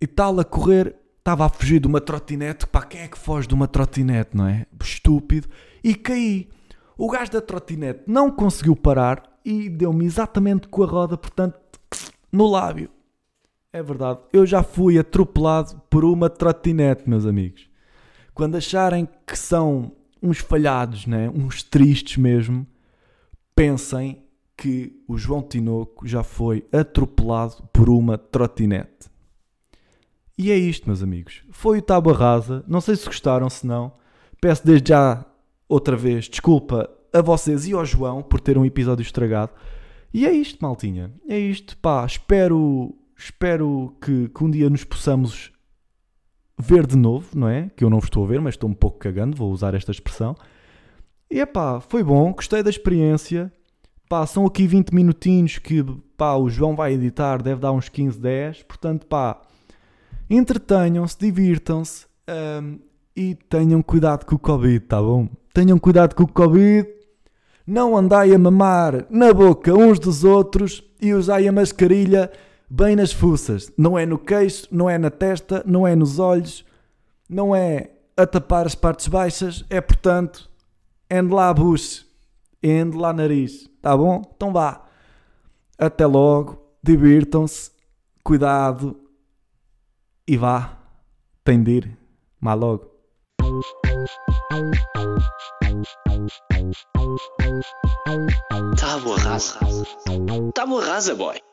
e 0.00 0.06
tal 0.08 0.40
a 0.40 0.44
correr, 0.44 0.96
estava 1.18 1.46
a 1.46 1.48
fugir 1.48 1.78
de 1.78 1.86
uma 1.86 2.00
trotinete. 2.00 2.66
Pá, 2.66 2.82
quem 2.82 3.02
é 3.02 3.06
que 3.06 3.16
foge 3.16 3.46
de 3.46 3.54
uma 3.54 3.68
trotinete, 3.68 4.36
não 4.36 4.48
é? 4.48 4.66
Estúpido. 4.82 5.46
E 5.84 5.94
caí. 5.94 6.48
O 6.98 7.08
gajo 7.08 7.30
da 7.30 7.40
trotinete 7.40 8.02
não 8.04 8.32
conseguiu 8.32 8.74
parar 8.74 9.22
e 9.44 9.68
deu-me 9.68 10.04
exatamente 10.04 10.66
com 10.66 10.82
a 10.82 10.86
roda, 10.86 11.16
portanto, 11.16 11.56
no 12.32 12.48
lábio. 12.48 12.90
É 13.72 13.80
verdade, 13.80 14.18
eu 14.32 14.44
já 14.44 14.64
fui 14.64 14.98
atropelado 14.98 15.80
por 15.88 16.04
uma 16.04 16.28
trotinete, 16.28 17.08
meus 17.08 17.24
amigos. 17.24 17.70
Quando 18.34 18.56
acharem 18.56 19.08
que 19.24 19.38
são 19.38 19.92
uns 20.22 20.38
falhados, 20.38 21.06
né? 21.06 21.28
uns 21.28 21.62
tristes 21.62 22.16
mesmo, 22.16 22.66
pensem 23.54 24.22
que 24.56 25.02
o 25.08 25.18
João 25.18 25.42
Tinoco 25.42 26.06
já 26.06 26.22
foi 26.22 26.64
atropelado 26.72 27.68
por 27.72 27.90
uma 27.90 28.16
trotinete. 28.16 29.10
E 30.38 30.50
é 30.50 30.56
isto, 30.56 30.86
meus 30.86 31.02
amigos. 31.02 31.42
Foi 31.50 31.78
o 31.78 31.82
Tábua 31.82 32.14
Rasa. 32.14 32.64
Não 32.66 32.80
sei 32.80 32.96
se 32.96 33.06
gostaram, 33.06 33.50
se 33.50 33.66
não. 33.66 33.92
Peço 34.40 34.64
desde 34.64 34.88
já, 34.88 35.24
outra 35.68 35.96
vez, 35.96 36.28
desculpa 36.28 36.90
a 37.12 37.20
vocês 37.20 37.66
e 37.66 37.72
ao 37.72 37.84
João 37.84 38.22
por 38.22 38.40
ter 38.40 38.56
um 38.56 38.64
episódio 38.64 39.02
estragado. 39.02 39.52
E 40.12 40.26
é 40.26 40.32
isto, 40.32 40.58
maltinha. 40.60 41.12
É 41.28 41.38
isto, 41.38 41.76
pá. 41.76 42.04
Espero, 42.04 42.94
espero 43.16 43.94
que, 44.00 44.28
que 44.28 44.44
um 44.44 44.50
dia 44.50 44.68
nos 44.68 44.84
possamos 44.84 45.51
ver 46.62 46.86
de 46.86 46.96
novo, 46.96 47.26
não 47.34 47.48
é? 47.48 47.70
Que 47.76 47.84
eu 47.84 47.90
não 47.90 47.98
estou 47.98 48.24
a 48.24 48.28
ver, 48.28 48.40
mas 48.40 48.54
estou 48.54 48.70
um 48.70 48.74
pouco 48.74 48.98
cagando, 48.98 49.36
vou 49.36 49.50
usar 49.50 49.74
esta 49.74 49.90
expressão. 49.90 50.36
E 51.30 51.40
epá, 51.40 51.80
foi 51.80 52.02
bom, 52.02 52.32
gostei 52.32 52.62
da 52.62 52.70
experiência. 52.70 53.52
Pá, 54.08 54.26
são 54.26 54.46
aqui 54.46 54.66
20 54.66 54.94
minutinhos 54.94 55.58
que 55.58 55.84
pá, 56.16 56.34
o 56.34 56.48
João 56.48 56.76
vai 56.76 56.92
editar, 56.92 57.42
deve 57.42 57.60
dar 57.60 57.72
uns 57.72 57.88
15, 57.88 58.18
10. 58.20 58.62
Portanto, 58.64 59.06
pá, 59.06 59.40
entretenham-se, 60.30 61.18
divirtam-se 61.18 62.06
hum, 62.62 62.78
e 63.16 63.34
tenham 63.34 63.82
cuidado 63.82 64.24
com 64.24 64.36
o 64.36 64.38
Covid, 64.38 64.80
tá 64.80 65.00
bom? 65.00 65.28
Tenham 65.52 65.78
cuidado 65.78 66.14
com 66.14 66.24
o 66.24 66.32
Covid. 66.32 66.88
Não 67.66 67.96
andai 67.96 68.34
a 68.34 68.38
mamar 68.38 69.06
na 69.08 69.32
boca 69.32 69.74
uns 69.74 69.98
dos 69.98 70.24
outros 70.24 70.82
e 71.00 71.14
usai 71.14 71.48
a 71.48 71.52
mascarilha 71.52 72.30
bem 72.72 72.96
nas 72.96 73.12
fuças. 73.12 73.70
Não 73.76 73.98
é 73.98 74.06
no 74.06 74.18
queixo, 74.18 74.66
não 74.70 74.88
é 74.88 74.96
na 74.96 75.10
testa, 75.10 75.62
não 75.66 75.86
é 75.86 75.94
nos 75.94 76.18
olhos, 76.18 76.64
não 77.28 77.54
é 77.54 77.90
a 78.16 78.26
tapar 78.26 78.66
as 78.66 78.74
partes 78.74 79.08
baixas, 79.08 79.62
é 79.68 79.80
portanto, 79.80 80.50
ande 81.10 81.34
lá 81.34 81.50
a 81.50 81.54
bucho, 81.54 82.06
ande 82.64 82.96
lá 82.96 83.12
nariz, 83.12 83.68
tá 83.82 83.94
bom? 83.94 84.22
Então 84.34 84.52
vá. 84.52 84.86
Até 85.76 86.06
logo, 86.06 86.62
divirtam-se, 86.82 87.70
cuidado 88.24 88.98
e 90.26 90.36
vá. 90.36 90.78
Tem 91.44 91.62
de 91.62 91.72
ir. 91.72 91.98
Má 92.40 92.54
logo. 92.54 92.90
Tábua 98.78 99.18
rasa. 99.18 99.58
Tábua 100.54 100.84
rasa, 100.84 101.14
boy. 101.14 101.51